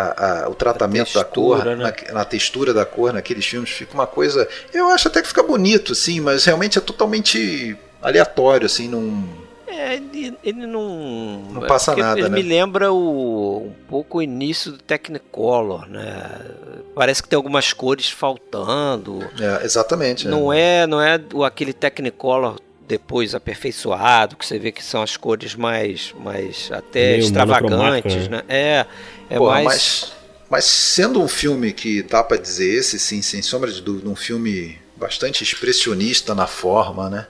[0.00, 1.76] a, a, o tratamento textura, da cor, né?
[1.76, 4.48] na, na, textura da cor naqueles filmes, fica uma coisa.
[4.72, 9.40] Eu acho até que fica bonito, assim, mas realmente é totalmente aleatório, assim, não
[9.80, 11.42] é, ele, ele não.
[11.52, 12.18] Não passa nada.
[12.18, 12.36] Ele né?
[12.36, 16.28] me lembra o, um pouco o início do Technicolor, né?
[16.94, 19.20] Parece que tem algumas cores faltando.
[19.40, 20.28] É, exatamente.
[20.28, 22.58] Não é, é não é aquele Technicolor
[22.90, 28.42] depois aperfeiçoado, que você vê que são as cores mais, mais até Meio extravagantes, né?
[28.48, 28.86] É,
[29.30, 29.64] é Pô, mais.
[29.64, 30.12] Mas,
[30.50, 34.16] mas sendo um filme que dá para dizer esse, sim, sem sombra de dúvida, um
[34.16, 37.26] filme bastante expressionista na forma, né?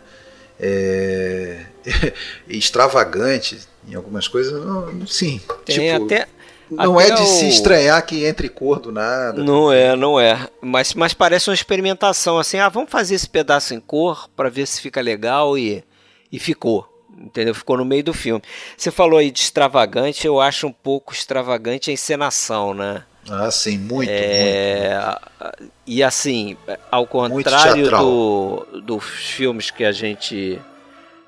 [0.61, 1.65] é,
[2.47, 3.59] extravagante
[3.89, 4.63] em algumas coisas,
[5.09, 5.41] sim.
[5.65, 6.29] Tem tipo, até,
[6.71, 7.27] não até é de o...
[7.27, 9.43] se estranhar que entre cor do nada.
[9.43, 10.49] Não é, não é.
[10.61, 14.67] Mas, mas parece uma experimentação assim, ah, vamos fazer esse pedaço em cor para ver
[14.67, 15.83] se fica legal e,
[16.31, 16.87] e ficou.
[17.19, 17.55] Entendeu?
[17.55, 18.43] Ficou no meio do filme.
[18.77, 23.05] Você falou aí de extravagante, eu acho um pouco extravagante a encenação, né?
[23.29, 24.99] Ah, sim, muito, é,
[25.39, 25.71] muito.
[25.87, 26.57] E assim,
[26.91, 30.59] ao contrário do, dos filmes que a gente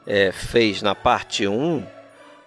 [0.07, 1.84] é, fez na parte 1,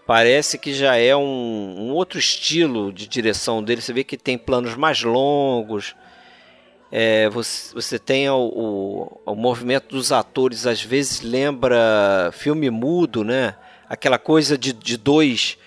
[0.06, 3.82] parece que já é um, um, outro estilo de direção dele.
[3.82, 5.96] Você vê que tem planos mais longos.
[6.92, 13.24] é, você, você tem o, o, o, movimento dos atores, às vezes lembra filme mudo,
[13.24, 13.56] né?
[13.90, 15.58] Aquela coisa de, de dois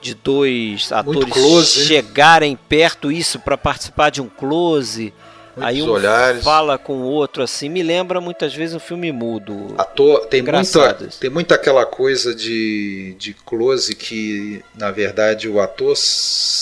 [0.00, 5.12] de dois atores close, chegarem perto isso para participar de um close.
[5.56, 6.44] Muitos aí um olhares.
[6.44, 9.74] fala com o outro assim, me lembra muitas vezes um filme mudo.
[9.78, 15.94] Ator, tem muita, tem muita aquela coisa de, de close que na verdade o ator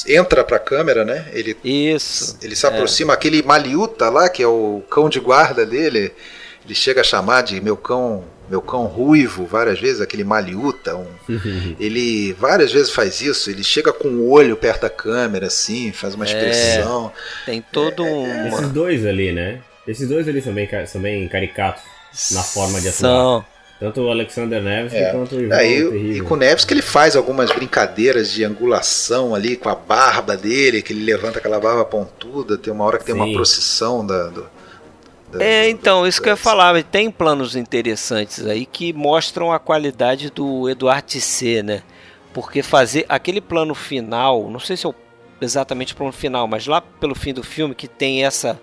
[0.06, 1.28] entra para a câmera, né?
[1.32, 2.38] Ele Isso.
[2.40, 3.14] Ele se aproxima é.
[3.14, 6.12] aquele Maliuta lá, que é o cão de guarda dele,
[6.64, 11.06] ele chega a chamar de meu cão meu cão ruivo, várias vezes, aquele Maliuta, um,
[11.80, 16.14] ele várias vezes faz isso, ele chega com o olho perto da câmera, assim, faz
[16.14, 17.12] uma é, expressão.
[17.42, 18.48] É, tem todo é, um.
[18.48, 19.60] Esses dois ali, né?
[19.86, 21.82] Esses dois ali são bem, são bem caricatos
[22.30, 22.92] na forma de atuar.
[22.92, 23.54] São.
[23.80, 25.10] Tanto o Alexander Neves é.
[25.10, 29.34] quanto o Ivan Aí, E com o Neves que ele faz algumas brincadeiras de angulação
[29.34, 33.04] ali com a barba dele, que ele levanta aquela barba pontuda, tem uma hora que
[33.04, 33.20] tem Sim.
[33.20, 34.46] uma procissão da, do,
[35.40, 36.82] é, então, isso que eu ia falar.
[36.84, 41.82] Tem planos interessantes aí que mostram a qualidade do Eduardo Tissé, né?
[42.32, 44.94] Porque fazer aquele plano final, não sei se é
[45.40, 48.60] exatamente o plano final, mas lá pelo fim do filme que tem essa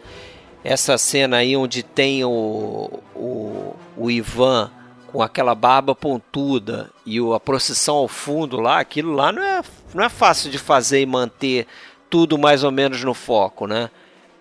[0.64, 4.70] essa cena aí onde tem o, o, o Ivan
[5.08, 9.62] com aquela barba pontuda e a procissão ao fundo lá, aquilo lá não é,
[9.94, 11.68] não é fácil de fazer e manter
[12.10, 13.90] tudo mais ou menos no foco, né?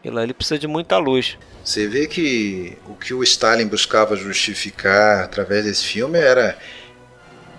[0.04, 1.36] Ali precisa de muita luz.
[1.62, 6.56] Você vê que o que o Stalin buscava justificar através desse filme era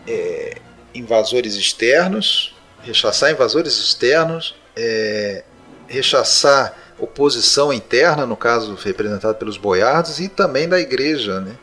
[0.08, 0.58] é,
[0.94, 5.44] invasores externos, rechaçar invasores externos, é,
[5.88, 11.40] rechaçar oposição interna, no caso representado pelos boiardos, e também da igreja.
[11.40, 11.56] Né?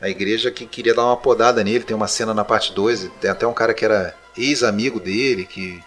[0.00, 3.30] A igreja que queria dar uma podada nele, tem uma cena na parte 2, tem
[3.30, 5.80] até um cara que era ex-amigo dele, que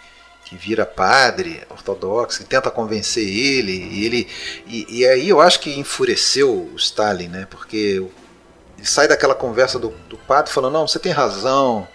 [0.50, 4.28] que vira padre ortodoxo, que tenta convencer ele, e ele
[4.66, 7.47] e, e, aí eu acho que enfureceu o Stalin, né?
[7.52, 8.04] Porque
[8.76, 11.88] ele sai daquela conversa do, do padre falando não, você tem razão,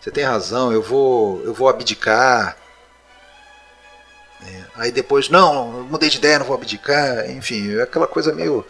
[0.00, 2.56] você tem razão, eu vou eu vou abdicar.
[4.44, 8.66] É, aí depois não, mudei de ideia, não vou abdicar, enfim, é aquela coisa meio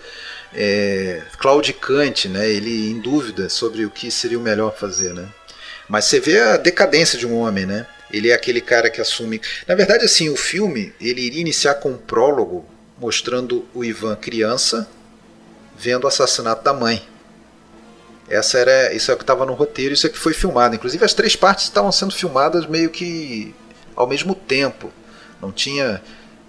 [0.53, 2.51] é, claudicante, né?
[2.51, 5.26] Ele em dúvida sobre o que seria o melhor fazer, né?
[5.89, 7.87] Mas você vê a decadência de um homem, né?
[8.13, 9.41] Ele é aquele cara que assume.
[9.67, 12.65] Na verdade, assim, o filme ele iria iniciar com um prólogo
[12.99, 14.89] mostrando o Ivan criança
[15.77, 17.03] vendo o assassinato da mãe.
[18.29, 20.75] Essa era, isso é o que estava no roteiro, isso é que foi filmado.
[20.75, 23.55] Inclusive as três partes estavam sendo filmadas meio que
[23.97, 24.93] ao mesmo tempo.
[25.41, 26.01] Não tinha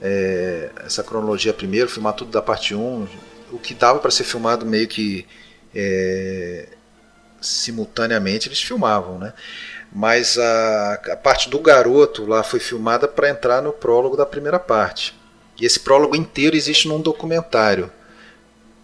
[0.01, 3.07] é, essa cronologia primeiro, filmar tudo da parte 1.
[3.51, 5.25] O que dava para ser filmado meio que
[5.73, 6.67] é,
[7.41, 9.33] simultaneamente eles filmavam, né?
[9.93, 14.59] Mas a, a parte do garoto lá foi filmada para entrar no prólogo da primeira
[14.59, 15.13] parte.
[15.59, 17.91] E esse prólogo inteiro existe num documentário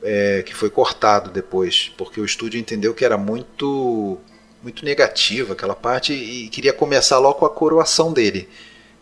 [0.03, 4.17] é, que foi cortado depois, porque o estúdio entendeu que era muito
[4.61, 8.47] muito negativa aquela parte e queria começar logo com a coroação dele.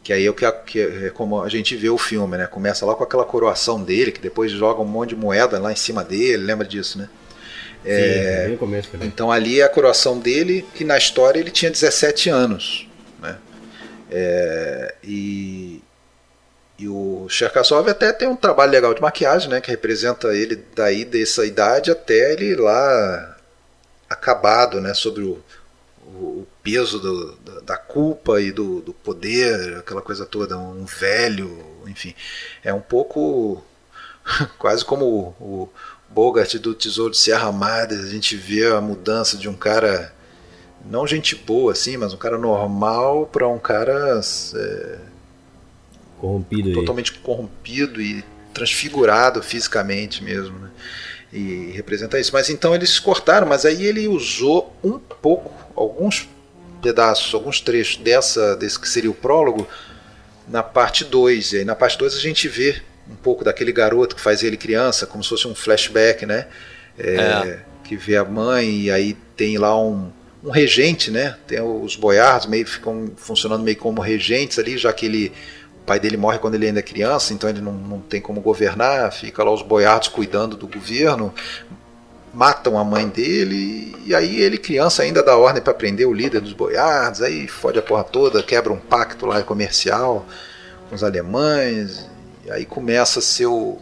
[0.04, 2.48] Que aí é, o que, que é como a gente vê o filme, né?
[2.48, 5.76] Começa lá com aquela coroação dele, que depois joga um monte de moeda lá em
[5.76, 7.10] cima dele, lembra disso, né?
[7.90, 12.30] É, Sim, começo, então ali é a coroação dele, que na história ele tinha 17
[12.30, 12.86] anos.
[13.22, 13.38] Né?
[14.12, 15.82] É, e,
[16.78, 21.06] e o Cherkasov até tem um trabalho legal de maquiagem, né, que representa ele daí
[21.06, 23.38] dessa idade até ele lá
[24.10, 25.42] acabado, né, sobre o,
[26.06, 31.66] o, peso do, da, da, culpa e do, do, poder, aquela coisa toda, um velho,
[31.88, 32.14] enfim,
[32.64, 33.64] é um pouco
[34.60, 35.70] quase como o, o
[36.10, 40.14] Bogart do Tesouro de Serra Madre, a gente vê a mudança de um cara,
[40.86, 44.22] não gente boa assim, mas um cara normal para um cara
[44.56, 45.00] é,
[46.20, 47.20] corrompido totalmente aí.
[47.20, 50.58] corrompido e transfigurado fisicamente mesmo.
[50.58, 50.70] Né?
[51.32, 52.32] E representa isso.
[52.34, 56.28] Mas então eles cortaram, mas aí ele usou um pouco, alguns
[56.82, 59.68] pedaços, alguns trechos dessa, desse que seria o prólogo,
[60.48, 61.54] na parte 2.
[61.54, 64.58] E aí na parte 2 a gente vê um pouco daquele garoto que faz ele
[64.58, 66.48] criança, como se fosse um flashback, né?
[66.98, 67.60] É, é.
[67.84, 70.12] Que vê a mãe e aí tem lá um,
[70.44, 71.38] um regente, né?
[71.48, 75.32] Tem os boiardos meio ficam funcionando meio como regentes ali, já que ele
[75.82, 78.42] o pai dele morre quando ele ainda é criança, então ele não, não tem como
[78.42, 81.34] governar, fica lá os boiardos cuidando do governo,
[82.34, 86.42] matam a mãe dele e aí ele criança ainda dá ordem para prender o líder
[86.42, 90.26] dos boiardos, aí fode a porra toda, quebra um pacto lá comercial
[90.90, 92.06] com os alemães
[92.48, 93.78] e aí começa a ser o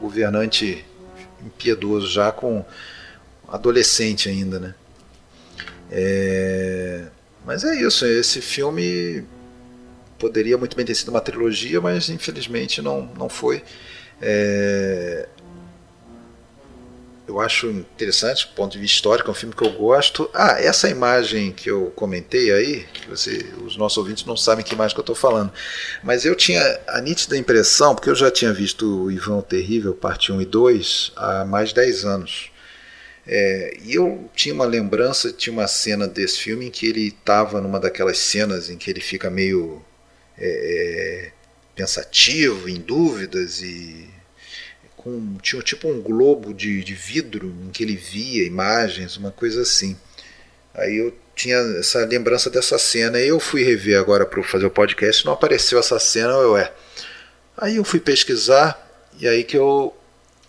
[0.00, 0.84] governante
[1.44, 2.64] impiedoso já com
[3.48, 4.74] adolescente ainda, né?
[5.90, 7.06] É...
[7.44, 9.24] Mas é isso, esse filme
[10.20, 13.62] poderia muito bem ter sido uma trilogia, mas infelizmente não, não foi.
[14.22, 15.28] É,
[17.26, 20.28] eu acho interessante, do ponto de vista histórico, é um filme que eu gosto.
[20.34, 24.74] Ah, essa imagem que eu comentei aí, que você, os nossos ouvintes não sabem que
[24.74, 25.52] imagem que eu estou falando,
[26.02, 30.32] mas eu tinha a nítida impressão, porque eu já tinha visto o Ivan Terrível, parte
[30.32, 32.50] 1 e 2, há mais de 10 anos.
[33.26, 37.60] É, e eu tinha uma lembrança, tinha uma cena desse filme em que ele estava
[37.60, 39.82] numa daquelas cenas em que ele fica meio
[40.38, 41.32] é, é
[41.74, 44.08] pensativo, em dúvidas e
[45.04, 49.60] com tinha tipo um globo de, de vidro em que ele via imagens, uma coisa
[49.60, 49.96] assim.
[50.74, 54.70] Aí eu tinha essa lembrança dessa cena e eu fui rever agora para fazer o
[54.70, 56.72] podcast, não apareceu essa cena, eu é.
[57.56, 58.80] Aí eu fui pesquisar
[59.20, 59.94] e aí que eu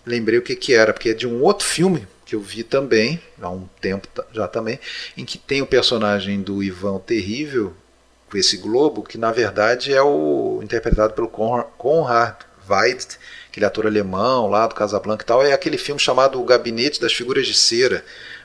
[0.04, 3.20] lembrei o que que era, porque é de um outro filme que eu vi também,
[3.40, 4.80] há um tempo já também,
[5.16, 7.74] em que tem o personagem do Ivan Terrível,
[8.28, 12.36] com esse globo, que na verdade é o interpretado pelo Konrad
[12.68, 13.18] Weidt,
[13.56, 17.12] aquele ator alemão lá do Casablanca e tal, é aquele filme chamado O Gabinete das
[17.14, 18.04] Figuras de Cera,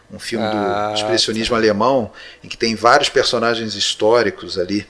[0.09, 1.57] um filme ah, do expressionismo tá.
[1.57, 4.88] alemão, em que tem vários personagens históricos ali.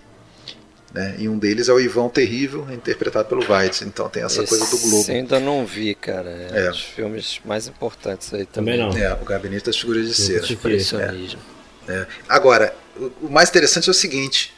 [0.94, 1.16] Né?
[1.20, 3.82] E um deles é o Ivan Terrível, interpretado pelo Weitz.
[3.82, 5.12] Então tem essa Esse coisa do Globo.
[5.12, 6.30] ainda não vi, cara.
[6.30, 6.68] É, é.
[6.68, 8.78] um dos filmes mais importantes aí também.
[8.78, 9.10] também não.
[9.10, 10.46] É, o Gabinete das Figuras de Cera.
[10.46, 11.40] Expressionismo.
[11.88, 11.94] É.
[11.94, 12.08] É.
[12.28, 12.76] Agora,
[13.22, 14.54] o mais interessante é o seguinte: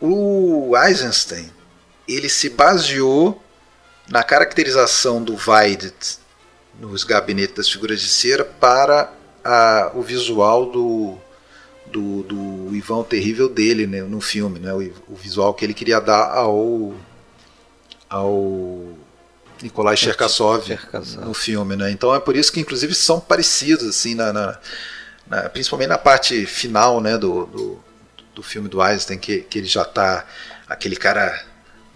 [0.00, 1.50] o Eisenstein
[2.08, 3.40] ele se baseou
[4.08, 6.18] na caracterização do Weidet
[6.80, 9.12] nos gabinetes das figuras de cera para
[9.44, 11.18] a, o visual do,
[11.86, 16.00] do, do Ivan Terrível dele né, no filme, né, o, o, visual que ele queria
[16.00, 16.94] dar ao,
[18.08, 18.94] ao
[19.62, 20.78] Nikolai Cherkasov
[21.20, 21.76] no filme.
[21.76, 21.90] Né?
[21.90, 24.58] Então é por isso que inclusive são parecidos, assim, na, na,
[25.26, 27.84] na principalmente na parte final né, do, do,
[28.36, 30.24] do filme do Einstein, que, que ele já está
[30.68, 31.47] aquele cara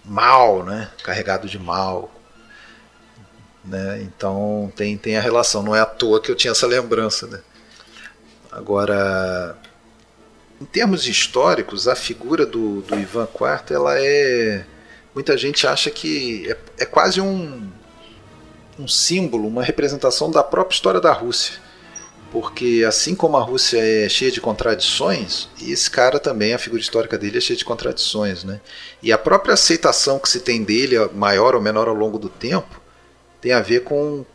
[0.03, 0.89] mal, né?
[1.03, 2.11] Carregado de mal.
[3.63, 4.01] Né?
[4.01, 7.27] Então tem, tem a relação, não é à toa que eu tinha essa lembrança.
[7.27, 7.39] Né?
[8.51, 9.57] Agora,
[10.61, 14.65] em termos históricos, a figura do, do Ivan IV, ela é.
[15.15, 17.69] Muita gente acha que é, é quase um,
[18.79, 21.62] um símbolo, uma representação da própria história da Rússia
[22.33, 27.15] porque assim como a Rússia é cheia de contradições, esse cara também, a figura histórica
[27.15, 28.59] dele é cheia de contradições, né?
[29.03, 32.81] E a própria aceitação que se tem dele, maior ou menor ao longo do tempo,
[33.39, 34.25] tem a ver com,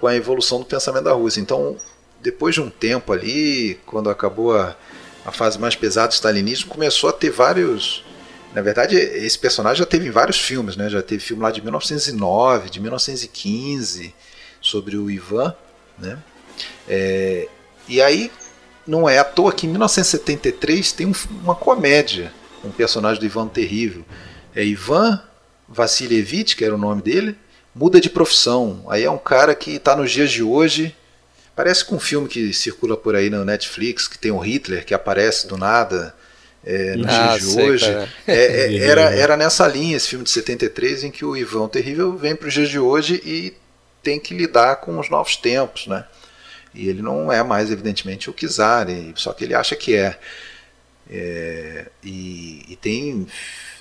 [0.00, 1.40] com a evolução do pensamento da Rússia.
[1.40, 1.76] Então,
[2.20, 4.76] depois de um tempo ali, quando acabou a,
[5.24, 8.04] a fase mais pesada do stalinismo, começou a ter vários...
[8.52, 10.90] Na verdade, esse personagem já teve em vários filmes, né?
[10.90, 14.12] Já teve filme lá de 1909, de 1915,
[14.60, 15.54] sobre o Ivan,
[15.96, 16.18] né?
[16.88, 17.48] É,
[17.88, 18.30] e aí,
[18.86, 22.32] não é à toa que em 1973 tem um, uma comédia,
[22.64, 24.04] um personagem do Ivan Terrível.
[24.54, 25.20] É Ivan
[25.68, 27.36] Vassilievich, que era o nome dele,
[27.74, 28.84] muda de profissão.
[28.88, 30.94] Aí é um cara que está nos dias de hoje.
[31.54, 34.94] Parece com um filme que circula por aí no Netflix, que tem o Hitler que
[34.94, 36.14] aparece do nada
[36.64, 37.86] é, nos ah, dias de sei, hoje.
[37.86, 42.16] É, é, era, era nessa linha esse filme de 73 em que o Ivan Terrível
[42.16, 43.54] vem para os dias de hoje e
[44.02, 46.04] tem que lidar com os novos tempos, né?
[46.74, 50.18] E ele não é mais, evidentemente, o Kizar, só que ele acha que é.
[51.10, 53.26] é e, e tem,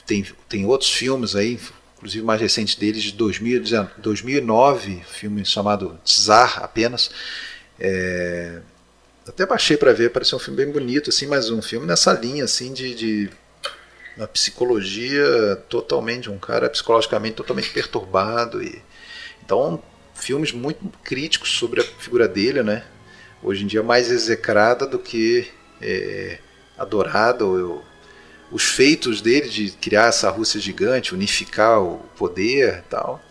[0.06, 1.60] tem, tem outros filmes aí,
[1.98, 7.12] inclusive mais recente deles, de 2009, filme chamado Tsar apenas.
[7.80, 8.60] É,
[9.28, 12.44] até baixei para ver, parecia um filme bem bonito, assim, mas um filme nessa linha
[12.44, 13.30] assim de, de
[14.18, 18.62] uma psicologia totalmente, um cara psicologicamente totalmente perturbado.
[18.64, 18.82] E,
[19.46, 19.82] então
[20.24, 22.84] filmes muito críticos sobre a figura dele, né?
[23.42, 25.48] Hoje em dia mais execrada do que
[25.82, 26.40] é,
[26.78, 27.46] adorada.
[27.46, 27.84] Ou,
[28.52, 33.22] os feitos dele de criar essa Rússia gigante, unificar o poder e tal.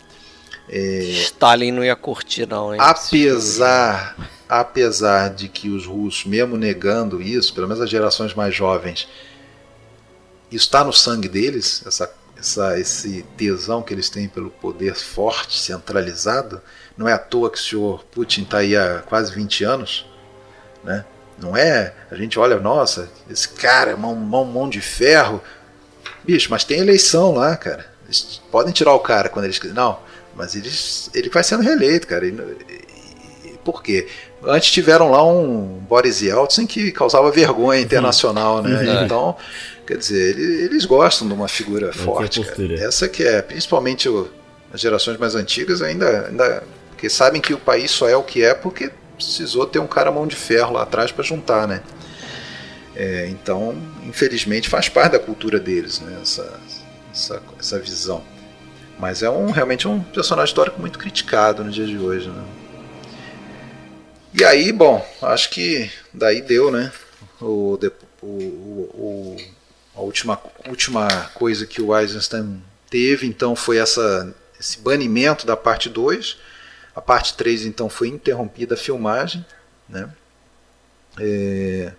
[0.69, 2.79] É, Stalin não ia curtir não, hein?
[2.81, 4.15] Apesar,
[4.47, 9.07] apesar de que os russos, mesmo negando isso, pelo menos as gerações mais jovens,
[10.51, 15.59] isso está no sangue deles, essa essa, esse tesão que eles têm pelo poder forte,
[15.59, 16.61] centralizado.
[16.97, 20.05] Não é à toa que o senhor Putin está aí há quase 20 anos.
[20.83, 21.05] Né?
[21.37, 21.93] Não é?
[22.09, 25.41] A gente olha, nossa, esse cara, mão, mão, mão de ferro.
[26.23, 27.85] Bicho, mas tem eleição lá, cara.
[28.05, 29.81] Eles podem tirar o cara quando eles quiserem.
[29.81, 29.99] Não,
[30.35, 32.25] mas eles, ele vai sendo reeleito, cara.
[32.25, 32.31] E,
[33.43, 34.07] e, por quê?
[34.43, 38.71] Antes tiveram lá um Boris Yeltsin que causava vergonha internacional, né?
[38.71, 39.05] Uhum.
[39.05, 39.35] Então,
[39.89, 42.45] Quer dizer, eles gostam de uma figura é forte.
[42.79, 44.29] Essa que é, principalmente o,
[44.71, 46.63] as gerações mais antigas, ainda, ainda.
[46.91, 50.11] Porque sabem que o país só é o que é porque precisou ter um cara
[50.11, 51.81] mão de ferro lá atrás para juntar, né?
[52.95, 56.19] É, então, infelizmente, faz parte da cultura deles, né?
[56.21, 56.59] Essa,
[57.11, 58.21] essa, essa visão.
[58.99, 62.29] Mas é um realmente um personagem histórico muito criticado no dia de hoje.
[62.29, 62.43] Né?
[64.33, 66.91] E aí, bom, acho que daí deu, né?
[67.41, 67.79] O,
[68.21, 69.37] o, o,
[69.95, 75.89] a última, última coisa que o Eisenstein teve, então, foi essa, esse banimento da parte
[75.89, 76.37] 2.
[76.95, 79.45] A parte 3, então, foi interrompida a filmagem.
[79.87, 80.09] Né?
[81.19, 81.91] É,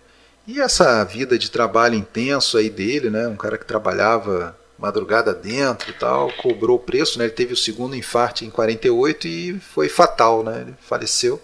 [0.46, 3.26] e essa vida de trabalho intenso aí dele, né?
[3.26, 7.26] um cara que trabalhava madrugada dentro e tal, cobrou o preço, né?
[7.26, 10.62] Ele teve o segundo infarto em 48 e foi fatal, né?
[10.62, 11.40] Ele faleceu.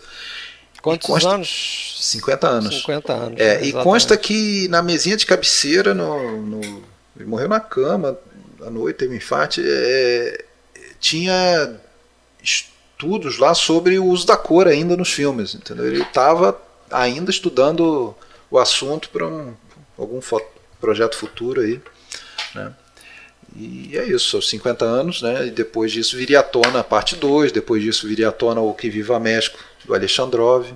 [0.87, 1.31] Quantos consta...
[1.31, 1.97] anos?
[2.01, 2.75] 50 anos.
[2.83, 3.41] 50 anos.
[3.41, 6.61] É, e consta que na mesinha de cabeceira, no, no,
[7.17, 8.17] ele morreu na cama
[8.65, 10.45] à noite, teve um infarto, é,
[11.01, 11.75] tinha
[12.41, 15.89] estudos lá sobre o uso da cor ainda nos filmes, entendeu?
[15.89, 16.57] Ele estava
[16.89, 18.15] ainda estudando
[18.49, 19.55] o assunto para um,
[19.99, 20.21] algum
[20.81, 21.81] projeto futuro aí,
[22.55, 22.73] né?
[23.57, 25.49] E é isso, aos 50 anos, né?
[25.49, 28.73] E depois disso viria à tona a parte 2, depois disso viria à tona o
[28.73, 30.73] Que Viva México, do Alexandrov,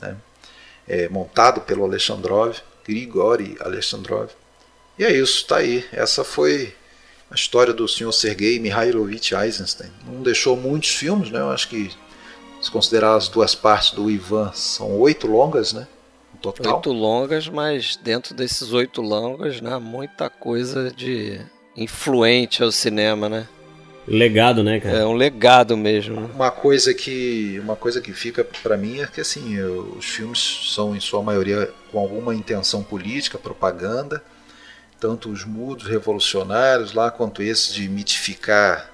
[0.00, 0.16] né?
[0.86, 4.30] É, montado pelo Alexandrov, Grigori Alexandrov.
[4.98, 5.84] E é isso, está aí.
[5.90, 6.74] Essa foi
[7.30, 9.90] a história do senhor Sergei Mikhailovich Eisenstein.
[10.06, 11.40] Não deixou muitos filmes, né?
[11.40, 11.90] Eu acho que,
[12.60, 15.88] se considerar as duas partes do Ivan, são oito longas, né?
[16.34, 16.76] No total.
[16.76, 19.78] Oito longas, mas dentro desses oito longas, né?
[19.78, 21.40] Muita coisa de
[21.76, 23.48] influente ao cinema, né?
[24.06, 24.98] Legado, né, cara?
[24.98, 26.20] É um legado mesmo.
[26.20, 26.30] Né?
[26.34, 30.72] Uma coisa que uma coisa que fica para mim é que assim, eu, os filmes
[30.74, 34.22] são em sua maioria com alguma intenção política, propaganda,
[35.00, 38.90] tanto os mudos revolucionários lá quanto esses de mitificar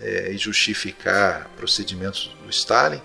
[0.00, 3.00] é, e justificar procedimentos do Stalin.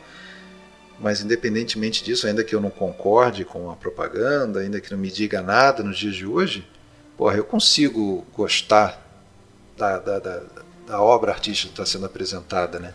[1.00, 5.12] Mas independentemente disso, ainda que eu não concorde com a propaganda, ainda que não me
[5.12, 6.68] diga nada nos dias de hoje,
[7.16, 9.04] porra, eu consigo gostar
[9.78, 10.42] da, da, da,
[10.88, 12.94] da obra artística que está sendo apresentada, né?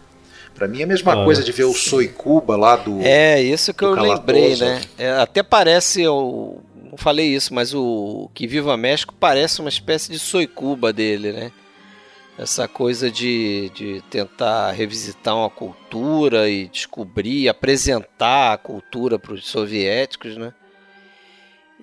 [0.54, 3.00] Para mim é a mesma ah, coisa de ver o Soy Cuba lá do.
[3.00, 4.80] É, isso que eu lembrei, né?
[4.98, 6.60] É, até parece, eu
[6.90, 11.32] não falei isso, mas o Que Viva México parece uma espécie de Soy Cuba dele,
[11.32, 11.52] né?
[12.38, 19.46] Essa coisa de, de tentar revisitar uma cultura e descobrir, apresentar a cultura para os
[19.46, 20.52] soviéticos, né?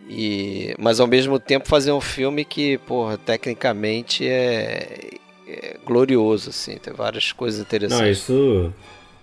[0.09, 5.19] E, mas ao mesmo tempo fazer um filme que, porra, tecnicamente é,
[5.51, 7.99] é glorioso, assim, tem várias coisas interessantes.
[7.99, 8.73] Não, isso.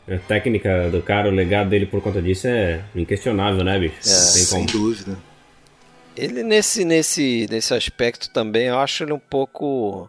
[0.08, 3.98] A técnica do cara, o legado dele por conta disso é inquestionável, né, bicho?
[3.98, 5.18] É, sem dúvida.
[6.16, 10.08] Ele nesse, nesse, nesse aspecto também, eu acho ele um pouco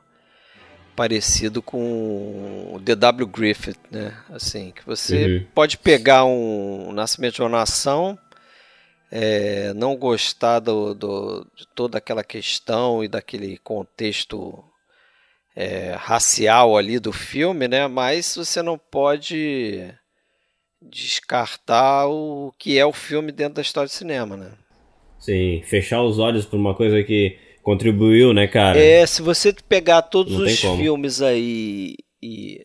[0.96, 3.28] parecido com o D.W.
[3.28, 4.14] Griffith, né?
[4.30, 5.46] Assim, que você uhum.
[5.54, 8.18] pode pegar um, um Nascimento de uma Nação
[9.12, 14.64] é, não gostar do, do, de toda aquela questão e daquele contexto
[15.60, 17.88] é, racial ali do filme, né?
[17.88, 19.92] Mas você não pode
[20.80, 24.52] descartar o que é o filme dentro da história do cinema, né?
[25.20, 28.78] Sim, fechar os olhos para uma coisa que contribuiu, né, cara?
[28.78, 32.64] É, se você pegar todos não os filmes aí e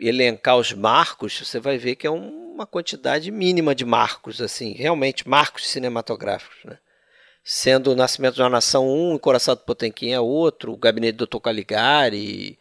[0.00, 4.72] elencar os marcos, você vai ver que é um uma quantidade mínima de marcos, assim,
[4.72, 6.78] realmente marcos cinematográficos, né?
[7.44, 11.40] Sendo o Nascimento de uma Nação um, Encoraçado Potemkin é outro, o Gabinete do Dr.
[11.40, 12.58] Caligari e,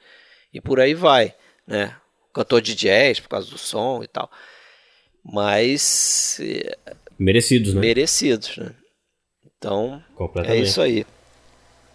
[0.53, 1.34] e por aí vai,
[1.65, 1.95] né?
[2.34, 4.30] Cantor de jazz por causa do som e tal.
[5.23, 6.38] Mas...
[6.41, 6.76] É,
[7.18, 7.80] merecidos, né?
[7.80, 8.72] Merecidos, né?
[9.57, 10.03] Então,
[10.45, 11.05] é isso aí.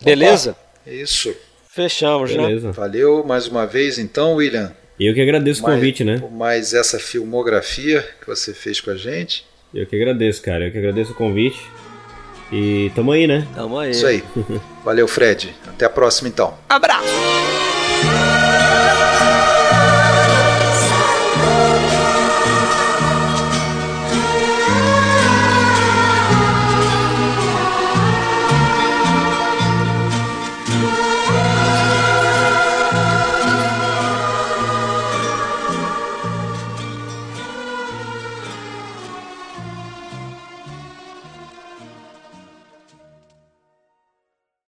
[0.02, 0.52] Beleza?
[0.52, 1.36] Opa, é isso.
[1.68, 2.46] Fechamos, né?
[2.46, 2.68] Beleza.
[2.68, 2.72] né?
[2.72, 4.74] Valeu mais uma vez, então, William.
[4.98, 6.18] Eu que agradeço o convite, né?
[6.18, 9.44] Por mais essa filmografia que você fez com a gente.
[9.74, 10.66] Eu que agradeço, cara.
[10.66, 11.60] Eu que agradeço o convite.
[12.50, 13.46] E tamo aí, né?
[13.54, 13.90] Tamo aí.
[13.90, 14.24] Isso aí.
[14.84, 15.54] Valeu, Fred.
[15.66, 16.54] Até a próxima, então.
[16.68, 18.47] Abraço!